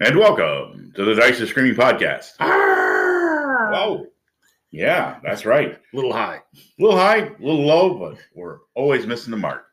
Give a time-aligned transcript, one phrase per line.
[0.00, 2.32] And welcome to the Dice are Screaming podcast.
[2.40, 3.70] Ah!
[3.70, 3.94] Wow.
[3.94, 4.06] Whoa.
[4.72, 5.74] Yeah, that's right.
[5.74, 6.40] A little high.
[6.56, 9.66] A little high, a little low, but we're always missing the mark.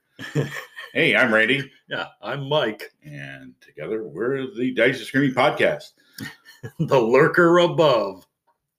[0.94, 5.94] hey, I'm Randy, Yeah, I'm Mike, and together we're the Dice are Screaming podcast.
[6.80, 8.28] the lurker above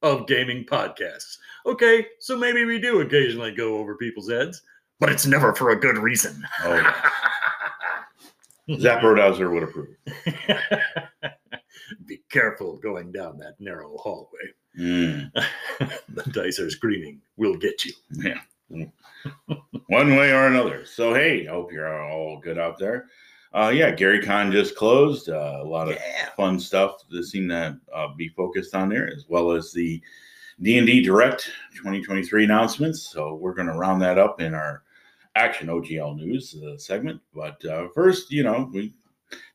[0.02, 1.38] of gaming podcasts.
[1.66, 4.62] Okay, so maybe we do occasionally go over people's heads,
[5.00, 6.44] but it's never for a good reason.
[6.62, 7.10] Oh,
[8.68, 9.96] Zaprodowser would approve.
[12.06, 14.28] Be careful going down that narrow hallway.
[14.78, 15.30] Mm,
[16.08, 17.92] the dice are screaming, we'll get you.
[18.12, 18.40] yeah.
[19.88, 20.86] One way or another.
[20.86, 23.06] So, hey, I hope you're all good out there.
[23.52, 25.28] Uh, yeah, Gary Con just closed.
[25.28, 26.30] Uh, a lot of Yeah.
[26.36, 30.00] fun stuff that seem to uh, be focused on there, as well as the
[30.62, 33.02] D&D Direct 2023 announcements.
[33.02, 34.81] So we're going to round that up in our
[35.34, 37.20] Action OGL News uh, segment.
[37.34, 38.92] But uh, first, you know, we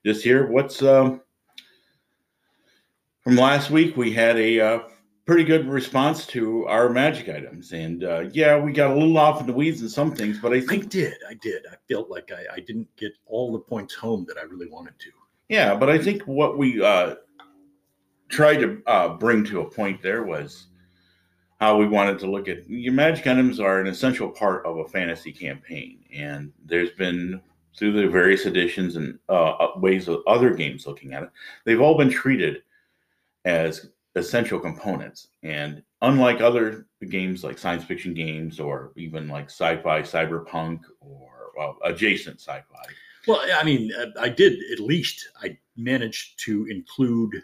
[0.05, 1.21] just hear what's um,
[3.23, 3.95] from last week.
[3.97, 4.79] We had a uh,
[5.25, 9.41] pretty good response to our magic items, and uh, yeah, we got a little off
[9.41, 11.15] in the weeds in some things, but I think I did.
[11.29, 11.65] I did.
[11.71, 14.97] I felt like I, I didn't get all the points home that I really wanted
[14.99, 15.09] to.
[15.49, 17.15] Yeah, but I think what we uh,
[18.29, 20.67] tried to uh, bring to a point there was
[21.59, 24.87] how we wanted to look at your magic items are an essential part of a
[24.87, 27.41] fantasy campaign, and there's been
[27.77, 31.29] through the various editions and uh, ways of other games looking at it,
[31.63, 32.63] they've all been treated
[33.45, 35.27] as essential components.
[35.43, 41.77] And unlike other games like science fiction games or even like sci-fi, cyberpunk, or well,
[41.83, 42.85] adjacent sci-fi,
[43.27, 47.43] Well, I mean, uh, I did at least I managed to include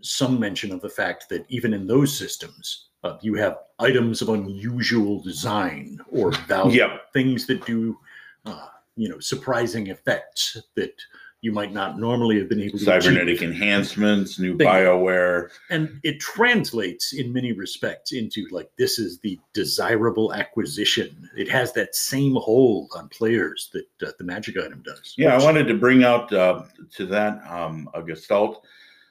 [0.00, 4.28] some mention of the fact that even in those systems, uh, you have items of
[4.30, 7.12] unusual design or value, Yep.
[7.12, 7.98] things that do,
[8.46, 10.94] uh, you know, surprising effects that
[11.42, 13.50] you might not normally have been able to cybernetic achieve.
[13.50, 14.72] enhancements, new Bingo.
[14.72, 15.50] bioware.
[15.70, 21.28] and it translates in many respects into like this is the desirable acquisition.
[21.36, 25.14] It has that same hold on players that uh, the magic item does.
[25.18, 26.62] Yeah, I wanted to bring out uh,
[26.96, 28.64] to that um, a gestalt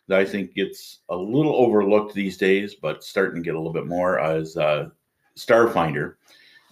[0.08, 3.74] that I think gets a little overlooked these days, but starting to get a little
[3.74, 4.90] bit more as uh,
[5.38, 6.16] Starfinder.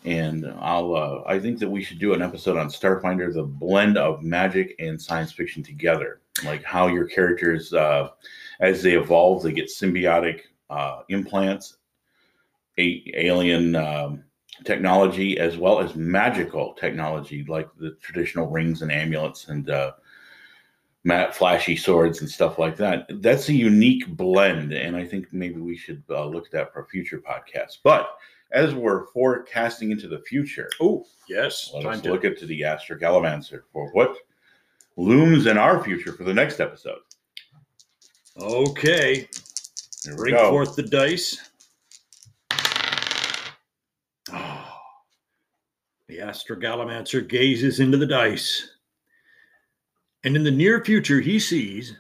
[0.06, 3.98] And I'll uh, I think that we should do an episode on Starfinder, the blend
[3.98, 8.10] of magic and science fiction together, like how your characters, uh,
[8.60, 11.78] as they evolve, they get symbiotic uh, implants,
[12.78, 13.76] a- alien.
[13.76, 14.24] Um,
[14.64, 19.92] technology as well as magical technology like the traditional rings and amulets and uh,
[21.34, 25.76] flashy swords and stuff like that that's a unique blend and i think maybe we
[25.76, 28.18] should uh, look at that for a future podcast but
[28.54, 31.72] as we're forecasting into the future Oh, yes.
[31.74, 34.16] let us to look at to the astro gallivancer for what
[34.96, 37.00] looms in our future for the next episode
[38.40, 39.28] Okay.
[40.16, 40.50] Bring go.
[40.50, 41.52] forth the dice.
[44.32, 44.66] Oh,
[46.08, 48.70] the Astrogallomancer gazes into the dice.
[50.24, 51.96] And in the near future, he sees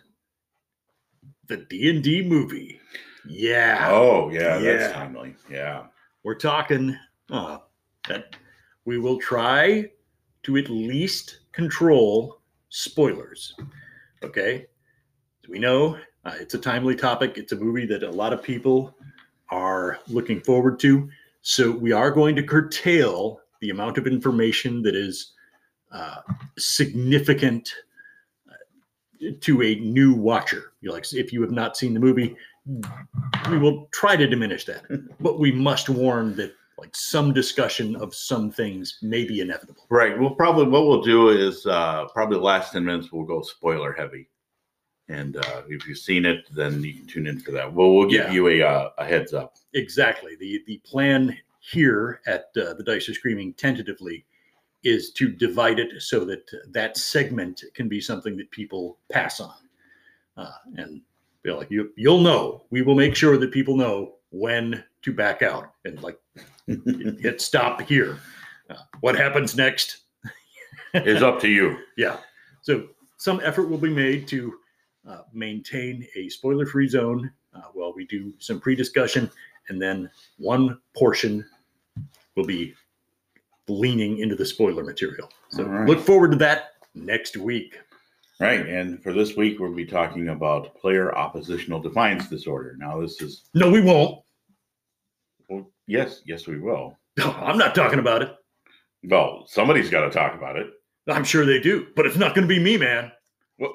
[1.47, 2.79] the D&D movie.
[3.27, 3.87] Yeah.
[3.89, 4.77] oh yeah, Yeah.
[4.77, 5.83] that's timely yeah
[6.23, 6.97] We're talking
[7.29, 7.59] uh,
[8.09, 8.35] that
[8.85, 9.89] we will try
[10.43, 13.55] to at least control spoilers.
[14.23, 14.65] Okay.
[15.47, 17.37] We know uh, it's a timely topic.
[17.37, 18.95] It's a movie that a lot of people
[19.49, 21.09] are looking forward to.
[21.43, 25.31] So we are going to curtail the amount of information that is
[25.91, 26.17] uh,
[26.57, 27.73] significant
[29.41, 30.73] to a new watcher.
[30.81, 32.35] You like if you have not seen the movie,
[33.49, 34.83] we will try to diminish that
[35.19, 39.85] but we must warn that like some discussion of some things may be inevitable.
[39.89, 40.17] Right.
[40.17, 43.93] We'll probably what we'll do is uh, probably the last ten minutes we'll go spoiler
[43.93, 44.27] heavy,
[45.07, 47.71] and uh, if you've seen it, then you can tune in for that.
[47.71, 48.31] Well, we'll give Yeah.
[48.31, 49.55] you a uh, a heads up.
[49.73, 50.35] Exactly.
[50.35, 54.25] The the plan here at uh, the Dice are Screaming tentatively
[54.83, 59.55] is to divide it so that that segment can be something that people pass on.
[60.35, 61.01] Uh, and
[61.43, 62.63] feel like you you'll know.
[62.69, 66.19] We will make sure that people know when to back out and like
[66.67, 68.17] hit stop here.
[68.69, 69.97] Uh, what happens next?
[70.93, 71.77] is up to you.
[71.97, 72.17] Yeah.
[72.61, 72.87] So
[73.17, 74.53] some effort will be made to
[75.07, 79.29] uh, maintain a spoiler-free zone uh, while we do some pre-discussion,
[79.69, 81.45] and then one portion
[82.35, 82.73] will be
[83.67, 85.29] leaning into the spoiler material.
[85.49, 85.87] So right.
[85.87, 87.77] look forward to that next week.
[88.39, 88.67] Right.
[88.67, 92.75] And for this week, we'll be talking about player oppositional defiance disorder.
[92.77, 94.21] Now, this is No, we won't.
[95.49, 96.97] well, yes, yes, we will.
[97.17, 98.35] No, I'm not talking about it.
[99.03, 100.67] Well, somebody's got to talk about it.
[101.07, 103.11] I'm sure they do, but it's not going to be me, man.
[103.59, 103.73] Well,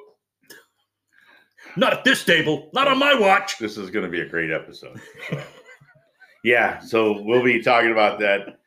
[1.76, 3.58] not at this table, not on my watch.
[3.58, 5.00] this is going to be a great episode.
[5.30, 5.42] So,
[6.44, 8.58] yeah, so we'll be talking about that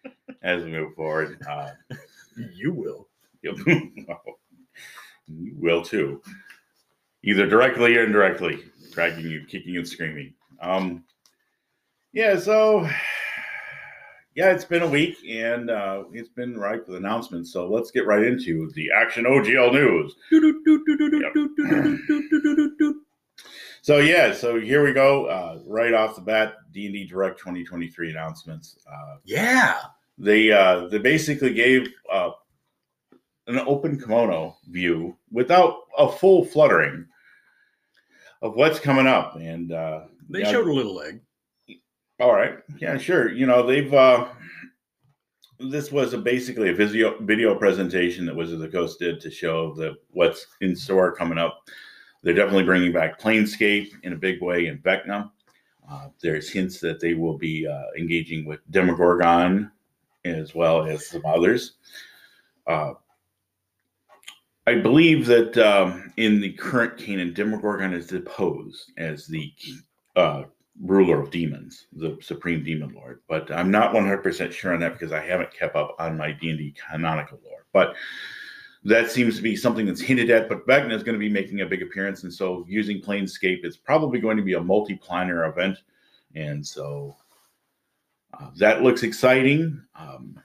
[0.41, 1.37] as we move forward.
[1.47, 1.71] Uh,
[2.55, 3.07] You will.
[3.41, 3.55] You
[5.57, 6.21] will too.
[7.23, 8.59] Either directly or indirectly,
[8.91, 10.33] dragging you, kicking and screaming.
[10.61, 11.03] Um,
[12.13, 12.87] yeah, so
[14.35, 17.51] yeah, it's been a week and uh, it's been ripe with announcements.
[17.53, 20.15] So let's get right into the Action OGL news.
[23.83, 25.25] So yeah, so here we go.
[25.25, 28.77] Uh, right off the bat, D and D Direct 2023 announcements.
[28.91, 29.77] Uh, Yeah.
[30.21, 32.31] They uh, they basically gave uh,
[33.47, 37.05] an open kimono view without a full fluttering
[38.41, 41.21] of what's coming up, and uh, They showed a little leg.
[42.19, 43.31] all right, yeah, sure.
[43.31, 44.27] You know they've uh,
[45.59, 49.31] this was a, basically a video video presentation that Wizards of the Coast did to
[49.31, 51.63] show the what's in store coming up.
[52.21, 55.31] They're definitely bringing back Planescape in a big way in Vecna.
[55.89, 59.71] Uh, there's hints that they will be uh, engaging with Demogorgon
[60.25, 61.73] as well as some others.
[62.67, 62.93] Uh,
[64.67, 69.51] I believe that um, in the current canon, Demogorgon is deposed as the
[70.15, 70.43] uh,
[70.81, 73.21] ruler of demons, the supreme demon lord.
[73.27, 76.75] But I'm not 100% sure on that because I haven't kept up on my D&D
[76.89, 77.65] canonical lore.
[77.73, 77.95] But
[78.83, 80.49] that seems to be something that's hinted at.
[80.49, 83.77] But Vecna is going to be making a big appearance, and so using Planescape it's
[83.77, 85.77] probably going to be a multi-planar event,
[86.35, 87.15] and so
[88.33, 89.81] uh, that looks exciting.
[89.95, 90.39] Um,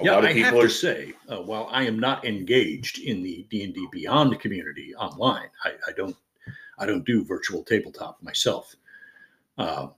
[0.00, 2.24] a yeah, lot of I have people to are say, uh, while I am not
[2.24, 6.16] engaged in the D and D Beyond community online, I, I don't,
[6.78, 8.74] I don't do virtual tabletop myself.
[9.56, 9.88] Uh,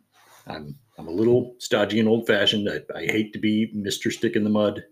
[0.46, 2.68] I'm, I'm a little stodgy and old fashioned.
[2.68, 4.84] I, I hate to be Mister Stick in the Mud.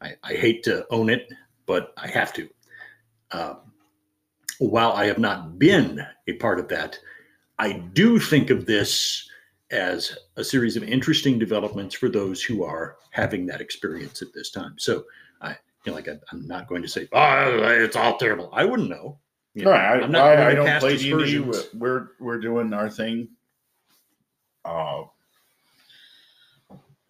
[0.00, 1.28] I, I hate to own it,
[1.66, 2.48] but I have to.
[3.32, 3.58] Um,
[4.58, 6.98] while I have not been a part of that,
[7.58, 9.28] I do think of this
[9.72, 14.50] as a series of interesting developments for those who are having that experience at this
[14.50, 14.74] time.
[14.78, 15.04] So
[15.40, 18.50] I, you know, like I, I'm not going to say, oh, it's all terrible.
[18.52, 19.18] I wouldn't know.
[19.54, 21.40] You know, right, I, I'm not I, I don't play D&D.
[21.74, 23.28] We're we're doing our thing.
[24.64, 25.02] Uh,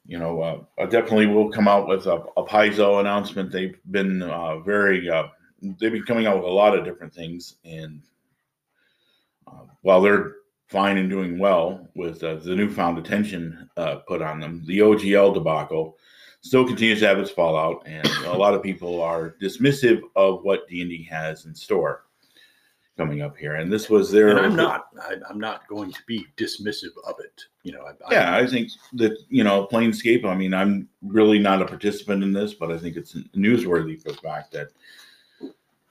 [0.06, 3.53] you know, uh, I definitely will come out with a, a Paizo announcement.
[3.53, 5.29] They've been uh, very, uh,
[5.61, 8.03] they've been coming out with a lot of different things, and
[9.47, 10.35] uh, while they're
[10.73, 15.35] fine and doing well with uh, the newfound attention uh, put on them, the OGL
[15.35, 15.99] debacle
[16.41, 20.67] still continues to have its fallout, and a lot of people are dismissive of what
[20.67, 22.05] D and D has in store
[22.97, 23.57] coming up here.
[23.57, 24.31] And this was their.
[24.31, 24.87] And I'm not.
[25.01, 27.43] I, I'm not going to be dismissive of it.
[27.63, 27.83] You know.
[27.83, 30.25] I, Yeah, I think that you know Planescape.
[30.25, 34.13] I mean, I'm really not a participant in this, but I think it's newsworthy for
[34.13, 34.69] the fact that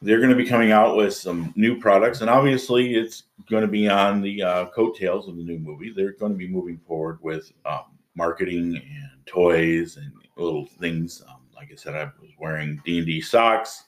[0.02, 3.68] they're going to be coming out with some new products, and obviously, it's going to
[3.68, 5.94] be on the uh, coattails of the new movie.
[5.96, 11.22] They're going to be moving forward with um, marketing and toys and little things.
[11.30, 13.86] Um, like I said, I was wearing D and D socks.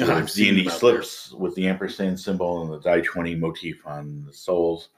[0.00, 3.84] I've seen D&D them out slips with the ampersand symbol and the die 20 motif
[3.84, 4.90] on the soles.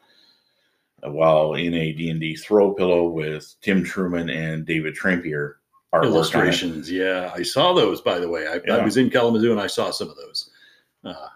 [1.03, 5.55] uh, While in a D&D throw pillow with Tim Truman and David Trampier
[5.93, 6.09] artwork on it.
[6.09, 6.91] illustrations.
[6.91, 8.01] Yeah, I saw those.
[8.01, 10.51] By the way, I, I was in Kalamazoo and I saw some of those.
[11.05, 11.29] Uh,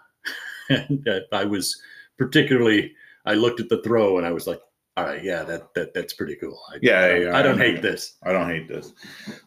[0.69, 1.81] and I was
[2.17, 2.93] particularly.
[3.25, 4.61] I looked at the throw and I was like,
[4.97, 7.57] "All right, yeah, that that that's pretty cool." I, Yeah, I, don't- yeah, I don't
[7.57, 8.15] hate this.
[8.23, 8.93] I don't hate this.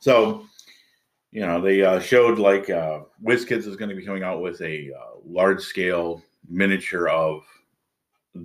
[0.01, 0.45] So,
[1.31, 4.61] you know, they uh, showed like uh, WizKids is going to be coming out with
[4.63, 7.43] a uh, large scale miniature of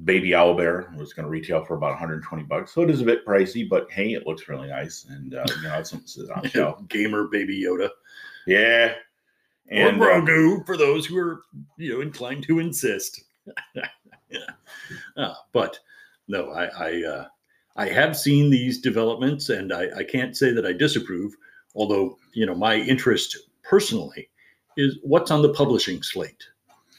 [0.03, 0.95] Baby Owlbear.
[0.97, 2.73] was going to retail for about 120 bucks.
[2.73, 5.05] So it is a bit pricey, but hey, it looks really nice.
[5.09, 6.85] And, uh, you know, it's something on.
[6.89, 7.89] Gamer baby Yoda
[8.47, 8.95] Yeah.
[9.69, 11.43] And or uh, for those who are
[11.77, 13.23] you know inclined to insist.
[14.29, 14.39] yeah,
[15.15, 15.79] Uh, but
[16.27, 17.27] no, I I, uh,
[17.75, 21.33] I have seen these developments, and I, I can't say that I disapprove.
[21.75, 24.29] Although you know my interest personally
[24.77, 26.43] is what's on the publishing slate.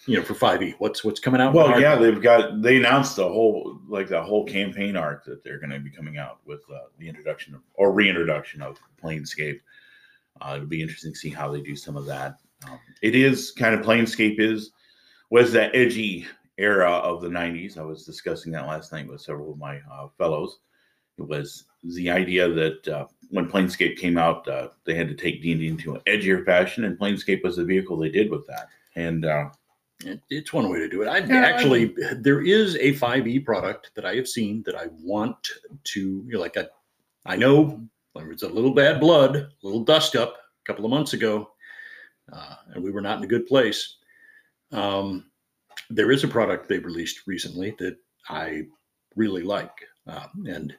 [0.07, 1.55] You know, for Five E, what's what's coming out?
[1.55, 5.59] well, yeah, they've got they announced the whole like the whole campaign arc that they're
[5.59, 9.61] going to be coming out with uh, the introduction of or reintroduction of Planescape.
[10.41, 12.39] Uh, it'll be interesting to see how they do some of that.
[12.69, 14.73] Um, it is kind of Planescape is
[15.31, 16.27] was that edgy
[16.59, 17.79] era of the '90s.
[17.79, 20.59] I was discussing that last night with several of my uh, fellows.
[21.19, 25.43] It was the idea that uh, when Planescape came out, uh, they had to take
[25.43, 28.47] D and D into an edgier fashion, and Planescape was the vehicle they did with
[28.49, 28.69] that.
[28.97, 29.51] And uh,
[30.01, 31.09] It- it's one way to do it.
[31.09, 34.87] I Yeah, I actually there is a 5e product that I have seen that I
[35.03, 35.49] want
[35.85, 36.67] to you know, like I
[37.27, 37.81] I know
[38.15, 41.51] there was a little bad blood, a little dust up a couple of months ago,
[42.33, 43.97] uh, and we were not in a good place.
[44.73, 45.31] Um,
[45.91, 47.97] there is a product they released recently that
[48.29, 48.67] I
[49.17, 49.73] really like,
[50.07, 50.75] uh, and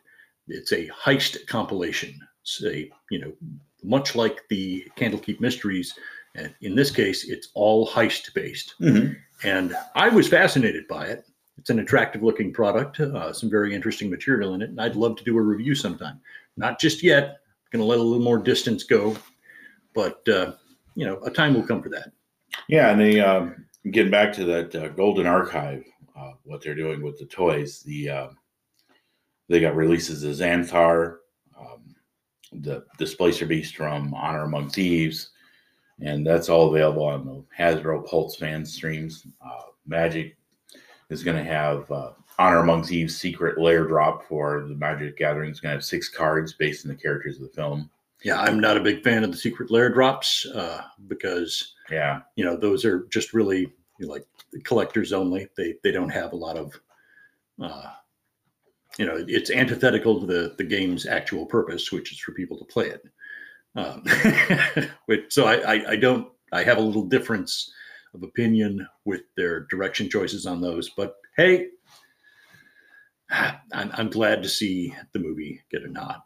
[0.48, 2.20] it's a heist compilation.
[2.42, 3.34] It's a you know
[3.84, 5.94] much like the Candlekeep Mysteries,
[6.36, 8.76] and in this case, it's all heist based.
[8.80, 9.16] Mhm.
[9.44, 11.26] And I was fascinated by it.
[11.58, 15.16] It's an attractive looking product, uh, some very interesting material in it, and I'd love
[15.18, 16.20] to do a review sometime.
[16.58, 17.40] Not just yet.
[17.72, 19.18] Going to let a little more distance go,
[19.94, 20.54] but uh,
[20.96, 22.12] you know, a time will come for that.
[22.70, 25.84] Yeah, and they um, getting back to that uh, Golden Archive,
[26.18, 27.82] uh, what they're doing with the toys.
[27.82, 28.28] The uh,
[29.50, 31.18] they got releases of Xanathar,
[31.60, 31.96] um,
[32.54, 35.32] the Displacer Beast from Honor Among Thieves,
[36.02, 39.28] and that's all available on the Hasbro Pulse fan streams.
[39.46, 40.38] Uh, Magic
[41.10, 45.52] is going to have uh, Honor Among Thieves Secret Lair Drop for the Magic Gathering.
[45.52, 47.90] It's going to have six cards based on the characters of the film.
[48.24, 52.44] Yeah, I'm not a big fan of the secret lair drops uh, because Yeah, you
[52.44, 54.26] know those are just really you know, like
[54.64, 55.48] collectors only.
[55.56, 56.80] They they don't have a lot of
[57.62, 57.92] uh,
[58.98, 62.66] you know it's antithetical to the the game's actual purpose, which is for people to
[62.66, 63.04] play it.
[63.76, 64.04] Um,
[65.06, 67.72] which, so I, I I don't I have a little difference
[68.14, 71.70] of opinion with their direction choices on those, but hey.
[73.74, 76.22] I'm, I'm glad to see the movie get a nod.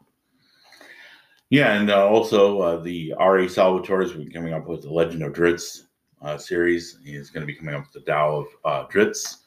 [1.50, 3.48] Yeah, and uh, also uh, the R.A.
[3.48, 5.82] Salvatore has been coming up with the Legend of Drizzt
[6.22, 6.98] uh, series.
[7.04, 9.38] He's going to be coming up with the Dao of uh, Drizzt,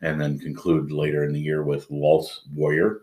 [0.00, 3.02] and then conclude later in the year with Lolth's Warrior.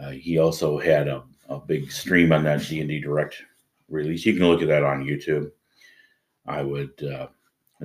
[0.00, 3.40] Uh, he also had a, a big stream on that D and D Direct
[3.92, 4.26] release.
[4.26, 5.50] You can look at that on YouTube.
[6.46, 7.28] I would uh,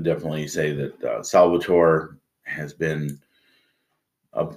[0.01, 3.19] definitely say that uh, Salvatore has been
[4.33, 4.47] a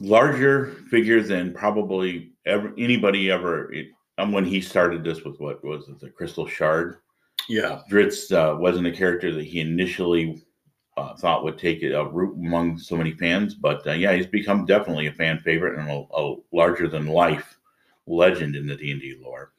[0.00, 3.72] larger figure than probably ever anybody ever.
[3.72, 3.88] It,
[4.18, 6.98] um, when he started this with what was it, the Crystal Shard.
[7.48, 10.42] Yeah, Drizzt uh, wasn't a character that he initially
[10.96, 14.66] uh, thought would take a root among so many fans, but uh, yeah, he's become
[14.66, 17.58] definitely a fan favorite and a, a larger than life
[18.06, 19.52] legend in the D and D lore.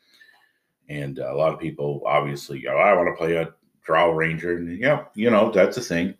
[0.89, 3.53] And a lot of people obviously, oh, I want to play a
[3.85, 6.15] drow Ranger, and yeah, you know that's a thing.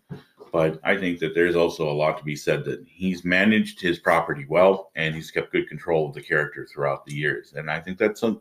[0.52, 4.00] But I think that there's also a lot to be said that he's managed his
[4.00, 7.54] property well and he's kept good control of the character throughout the years.
[7.56, 8.36] And I think that's a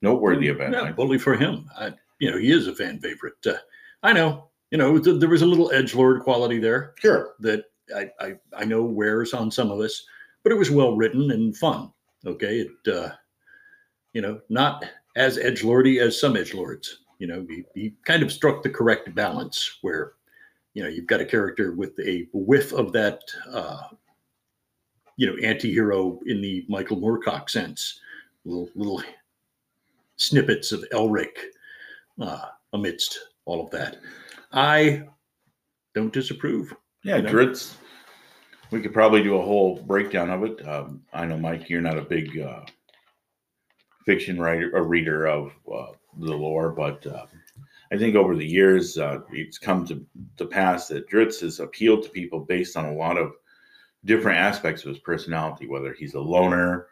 [0.00, 0.72] noteworthy event.
[0.72, 1.68] Yeah, bully for him.
[1.78, 3.34] I, you know, he is a fan favorite.
[3.46, 3.56] Uh,
[4.02, 4.48] I know.
[4.70, 7.34] You know, th- there was a little edge lord quality there Sure.
[7.40, 10.02] that I, I I know wears on some of us,
[10.42, 11.92] but it was well written and fun.
[12.26, 13.10] Okay, it uh,
[14.14, 14.84] you know not
[15.16, 17.00] as edge lordy as some edge lords.
[17.18, 20.12] You know, he, he kind of struck the correct balance where
[20.74, 23.82] you know you've got a character with a whiff of that uh,
[25.16, 28.00] you know anti-hero in the Michael Moorcock sense,
[28.44, 29.02] little little
[30.16, 31.36] snippets of Elric
[32.20, 33.98] uh, amidst all of that.
[34.52, 35.04] I
[35.94, 36.74] don't disapprove.
[37.04, 37.30] Yeah, you know?
[37.30, 37.74] Drizzt.
[38.70, 40.66] We could probably do a whole breakdown of it.
[40.66, 42.62] Um, I know, Mike, you're not a big uh,
[44.04, 47.26] fiction writer, a reader of uh, the lore, but uh,
[47.92, 52.10] I think over the years uh, it's come to, pass that Drizzt has appealed to
[52.10, 53.32] people based on a lot of
[54.04, 56.88] different aspects of his personality, whether he's a loner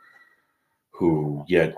[0.90, 1.74] who yet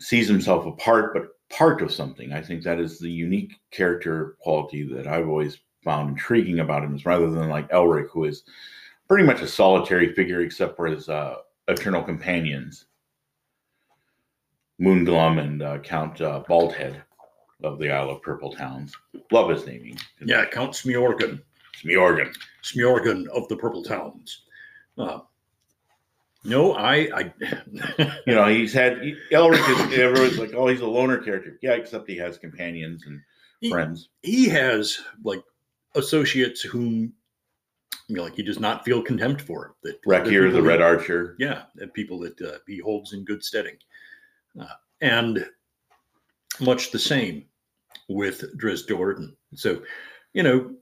[0.00, 2.32] sees himself apart but part of something.
[2.32, 6.94] I think that is the unique character quality that I've always found intriguing about him,
[6.94, 8.44] is rather than like Elric, who is
[9.08, 12.86] pretty much a solitary figure except for his uh, eternal companions,
[14.80, 17.02] Moonglum and uh, Count uh, Baldhead
[17.64, 18.94] of the Isle of Purple Towns.
[19.32, 19.98] Love his naming.
[20.24, 21.40] Yeah, Count Smiorgan,
[21.82, 22.32] Smiorgan.
[22.62, 24.42] Smiorgan of the Purple Towns.
[24.96, 25.20] Uh,
[26.44, 27.32] no, I, I
[28.26, 31.58] You know, he's had he, Elric is everyone's like, oh, he's a loner character.
[31.62, 33.20] Yeah, except he has companions and
[33.60, 34.08] He- friends.
[34.22, 35.42] he has like
[35.96, 37.12] associates whom
[38.06, 39.74] you know, like he does not feel contempt for.
[39.82, 41.34] That Rackhir, the Red Archer.
[41.38, 43.76] yeah, and people that uh, he holds in good steading,
[45.00, 45.44] and
[46.60, 47.44] much the same
[48.08, 49.34] with Drizzt Do'Urden.
[49.54, 49.82] So,
[50.32, 50.74] you know,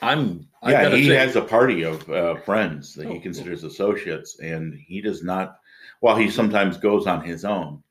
[0.00, 4.38] I'm yeah, he say- has a party of uh, friends that Oh, he considers associates,
[4.40, 5.58] and he does not.
[6.00, 7.82] While he sometimes goes on his own,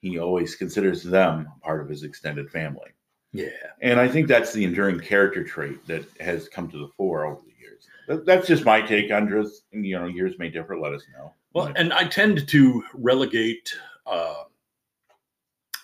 [0.00, 2.90] he always considers them part of his extended family.
[3.32, 3.48] yeah.
[3.82, 7.40] And I think that's the enduring character trait that has come to the fore over
[7.42, 7.86] the years.
[8.06, 9.62] That- That's just my take on Drizzt.
[9.72, 10.78] You know, yours may differ.
[10.78, 11.34] Let us know.
[11.52, 13.74] Well, and I tend to relegate
[14.06, 14.44] uh,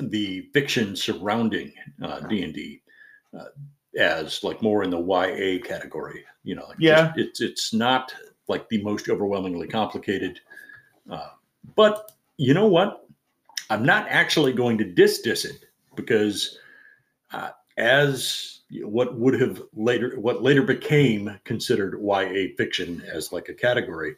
[0.01, 1.73] the fiction surrounding
[2.03, 2.81] uh, D and D
[3.39, 3.45] uh,
[3.99, 6.25] as like more in the YA category.
[6.43, 7.07] You know, Yeah.
[7.17, 8.15] just- it's it's not
[8.49, 10.41] like the most overwhelmingly complicated.
[11.11, 11.31] Uh,
[11.77, 13.07] but you know what?
[13.71, 15.65] I'm not actually going to diss diss it
[15.97, 16.59] because
[17.33, 23.55] uh, as what would have later what later became considered YA fiction as like a
[23.55, 24.17] category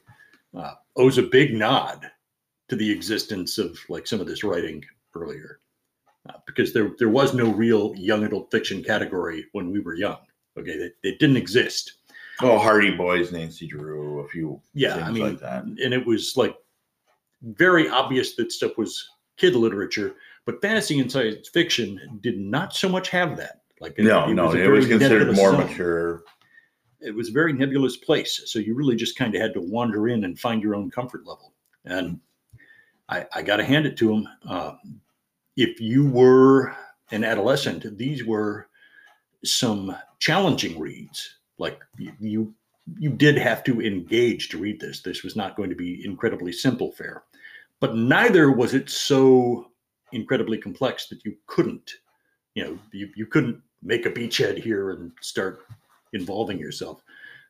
[0.57, 2.11] uh, owes a big nod
[2.69, 5.61] to the existence of like some of this writing earlier,
[6.29, 10.19] uh, because there there was no real young adult fiction category when we were young.
[10.59, 11.95] Okay, it, it didn't exist.
[12.43, 15.65] Oh, Hardy Boys, Nancy Drew, a few Yeah, things I mean, like that.
[15.65, 16.57] and it was like
[17.43, 20.15] very obvious that stuff was kid literature,
[20.45, 23.63] but fantasy and science fiction did not so much have that.
[23.81, 25.67] Like it- No, it no, a it was considered more zone.
[25.67, 26.25] mature.
[27.01, 30.09] It was a very nebulous place, so you really just kind of had to wander
[30.09, 31.53] in and find your own comfort level.
[31.85, 32.19] And
[33.09, 34.29] I, I got to hand it to them.
[34.49, 34.73] Uh,
[35.57, 36.75] if you were
[37.11, 38.69] an adolescent, these were
[39.45, 41.39] some challenging reads.
[41.59, 41.81] Like
[42.21, 42.55] you,
[42.99, 45.01] you, did have to engage to read this.
[45.01, 47.25] This was not going to be incredibly simple fare,
[47.81, 49.71] but neither was it so
[50.13, 51.91] incredibly complex that you couldn't,
[52.55, 55.61] you know, you, you couldn't make a beachhead here and start
[56.13, 57.03] involving yourself.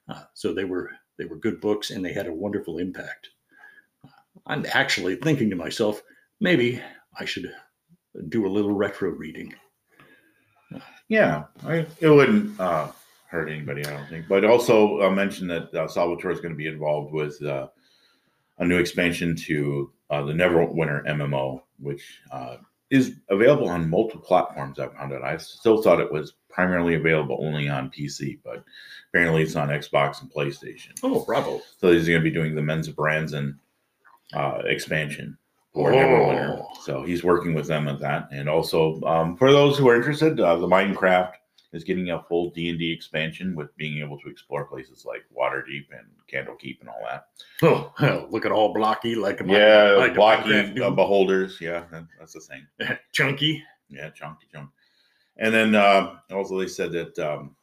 [0.09, 3.31] Uh, so they were they were good books and they had a wonderful impact.
[4.47, 6.03] I'm actually thinking to myself,
[6.41, 6.81] maybe
[7.19, 7.53] I should
[8.29, 9.55] do a little retro reading.
[11.09, 12.89] Yeah, I, it wouldn't uh,
[13.29, 14.27] hurt anybody, I don't think.
[14.29, 17.69] But also uh, mention that uh, Salvatore is going to be involved with uh,
[18.59, 22.57] a new expansion to uh, the Neverwinter MMO, which uh,
[22.91, 24.79] is available on multiple platforms.
[24.79, 25.23] I found out.
[25.23, 28.65] I still thought it was primarily available only on PC, but
[29.11, 30.93] apparently it's on Xbox and PlayStation.
[31.03, 31.61] Oh, bravo!
[31.79, 33.59] So he's going to be doing the Menzoberranzan
[34.35, 35.37] uh, expansion
[35.77, 35.97] for Oh.
[35.97, 36.65] Neverwinter.
[36.83, 38.29] So he's working with them at that.
[38.33, 41.33] And also, um, for those who are interested, uh, the Minecraft
[41.73, 45.25] is getting a full D and D expansion with being able to explore places like
[45.37, 47.27] Waterdeep and Candlekeep and all that.
[47.63, 51.61] Oh, hell, look at all blocky like a yeah, like blocky uh, beholders.
[51.61, 52.67] Yeah, that- that's the thing.
[53.13, 53.63] chunky.
[53.91, 54.71] Yeah, chunky chunk.
[55.37, 57.55] And then uh, also they said that um,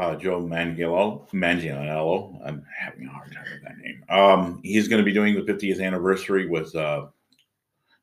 [0.00, 4.02] uh, Joe Manganiello, Manganiello, I'm having a hard time with that name.
[4.08, 7.06] Um, he's going to be doing the 50th anniversary with uh,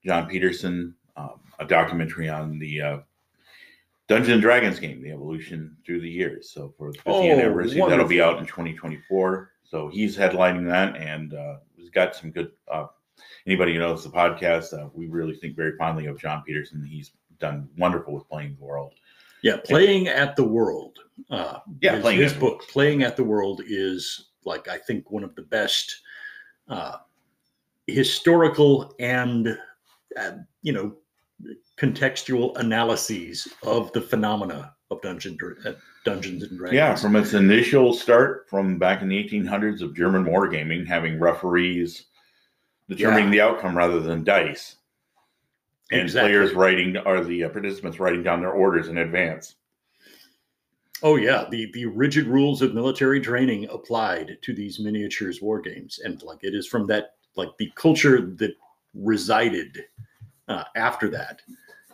[0.05, 2.97] Jon Peterson, um, a documentary on the uh,
[4.07, 6.51] Dungeons and Dragons game, the evolution through the years.
[6.51, 9.51] So for the 50th Oh, anniversary, that'll be out in 2024.
[9.63, 12.51] So he's headlining that, and uh, he's got some good.
[12.71, 12.85] Uh,
[13.47, 16.85] anybody who knows the podcast, uh, we really think very fondly of Jon Peterson.
[16.85, 18.93] He's done wonderful with playing the world.
[19.43, 20.99] Yeah, playing at the world.
[21.29, 25.09] Uh, Yeah, Playing his at the book, "Playing at the World," is like I think
[25.11, 26.01] one of the best
[26.69, 26.97] uh,
[27.87, 29.57] historical and
[30.19, 30.95] uh, you know
[31.77, 35.73] contextual analyses of the phenomena of Dungeon, uh,
[36.05, 36.75] Dungeons and Dragons.
[36.75, 42.05] Yeah, from its initial start from back in the 1800s of German wargaming, having referees
[42.89, 43.31] determining Yeah.
[43.31, 44.76] the outcome rather than dice,
[45.91, 46.31] and Exactly.
[46.31, 49.55] players writing or the uh, participants writing down their orders in advance.
[51.03, 55.99] Oh yeah, the the rigid rules of military training applied to these miniatures war games,
[56.03, 58.55] and like it is from that like the culture that
[58.95, 59.85] resided
[60.47, 61.41] uh, after that,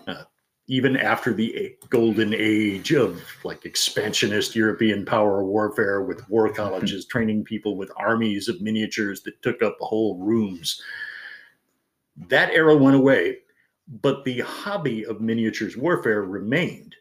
[0.08, 0.24] uh,
[0.68, 7.44] even after the golden age of like expansionist European power warfare with war colleges training
[7.44, 10.82] people with armies of miniatures that took up whole rooms.
[12.30, 13.40] That era went away,
[13.88, 16.96] but the hobby of miniatures warfare remained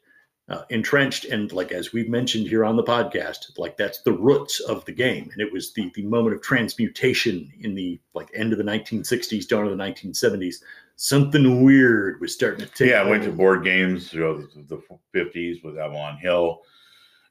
[0.48, 4.58] uh, entrenched and like as we've mentioned here on the podcast like that's the roots
[4.60, 5.30] of the game.
[5.32, 9.46] And it was the the moment of transmutation in the like end of the 1960s
[9.46, 10.56] dawn of the 1970s
[10.96, 14.82] something weird was starting to take yeah, I went to board games throughout the, the
[15.14, 16.62] 50s with Avalon Hill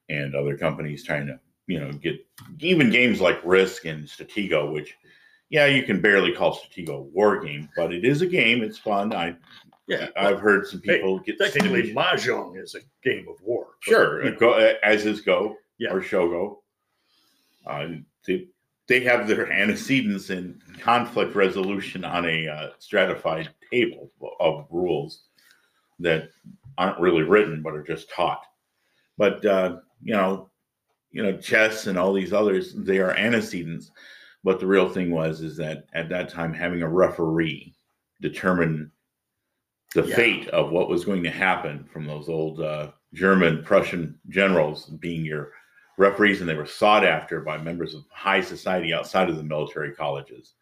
[0.09, 2.25] and other companies trying to, you know, get
[2.59, 4.97] even games like Risk and Stratego, which,
[5.51, 8.63] yeah, you can barely call Stratego a war game, but it is a game.
[8.63, 9.13] It's fun.
[9.13, 9.35] I,
[9.87, 14.23] yeah I've heard some Hey, people get technically mahjong is a game of war Sure,
[14.23, 15.91] you know, go, as is Go Yeah.
[15.91, 16.55] or Shogi.
[17.67, 17.87] Uh,
[18.25, 18.47] they,
[18.87, 24.09] they have their antecedents in conflict resolution on a uh, stratified table
[24.39, 25.25] of rules
[25.99, 26.29] that
[26.77, 28.43] aren't really written but are just taught.
[29.17, 30.49] But uh, you know,
[31.11, 33.91] you know, chess and all these others, they are antecedents.
[34.43, 37.75] But the real thing was is that at that time, having a referee
[38.21, 38.91] determine
[39.93, 40.15] the Yeah.
[40.15, 45.25] fate of what was going to happen from those old uh, German Prussian generals being
[45.25, 45.51] your
[45.97, 49.93] referees, and they were sought after by members of high society outside of the military
[49.93, 50.53] colleges.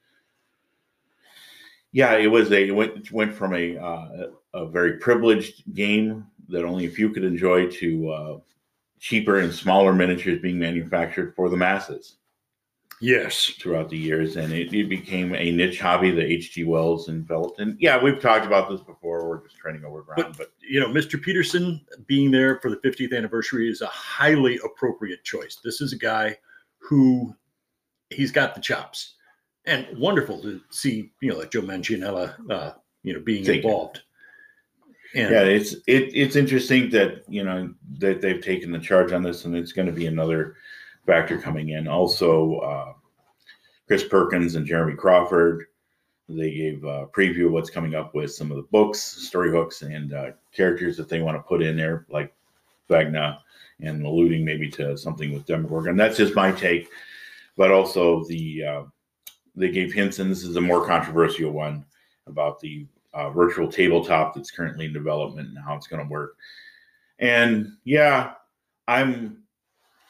[1.91, 6.25] Yeah, it was a it went it went from a uh, a very privileged game
[6.49, 8.39] that only a few could enjoy to uh,
[8.99, 12.17] cheaper and smaller miniatures being manufactured for the masses.
[13.01, 13.51] Yes.
[13.59, 16.65] throughout the years, and it, it became a niche hobby the H.G.
[16.65, 17.07] Wells.
[17.07, 17.25] And
[17.79, 19.27] yeah, we've talked about this before.
[19.27, 21.21] We're just training over ground, but You know, Mr.
[21.21, 25.59] Peterson being there for the 50th anniversary is a highly appropriate choice.
[25.63, 26.37] This is a guy
[26.77, 27.33] who
[28.09, 29.15] he's got the chops,
[29.65, 31.11] and wonderful to see.
[31.21, 32.71] You know, like Joe Manganiella, uh,
[33.03, 34.01] you know, being Thank involved.
[35.15, 39.23] And yeah, it's it, it's interesting that you know that they've taken the charge on
[39.23, 40.55] this, and it's going to be another
[41.09, 41.87] factor coming in.
[41.87, 42.93] Also, uh,
[43.87, 45.65] Chris Perkins and Jeremy Crawford,
[46.27, 49.81] they gave a preview of what's coming up with some of the books, story hooks,
[49.81, 52.31] and uh, characters that they want to put in there, like
[52.87, 53.39] Vecna,
[53.81, 55.97] and alluding maybe to something with Demogorgon.
[55.97, 56.89] That's just my take,
[57.57, 58.83] but also the uh,
[59.55, 61.83] they gave hints, and this is a more controversial one
[62.27, 66.37] about the uh, virtual tabletop that's currently in development and how it's going to work.
[67.17, 68.33] And yeah,
[68.87, 69.38] I'm,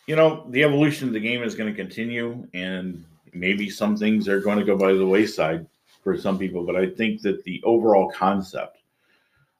[0.09, 4.27] you know, the evolution of the game is going to continue, and maybe some things
[4.27, 5.67] are going to go by the wayside
[6.03, 6.65] for some people.
[6.65, 8.79] But I think that the overall concept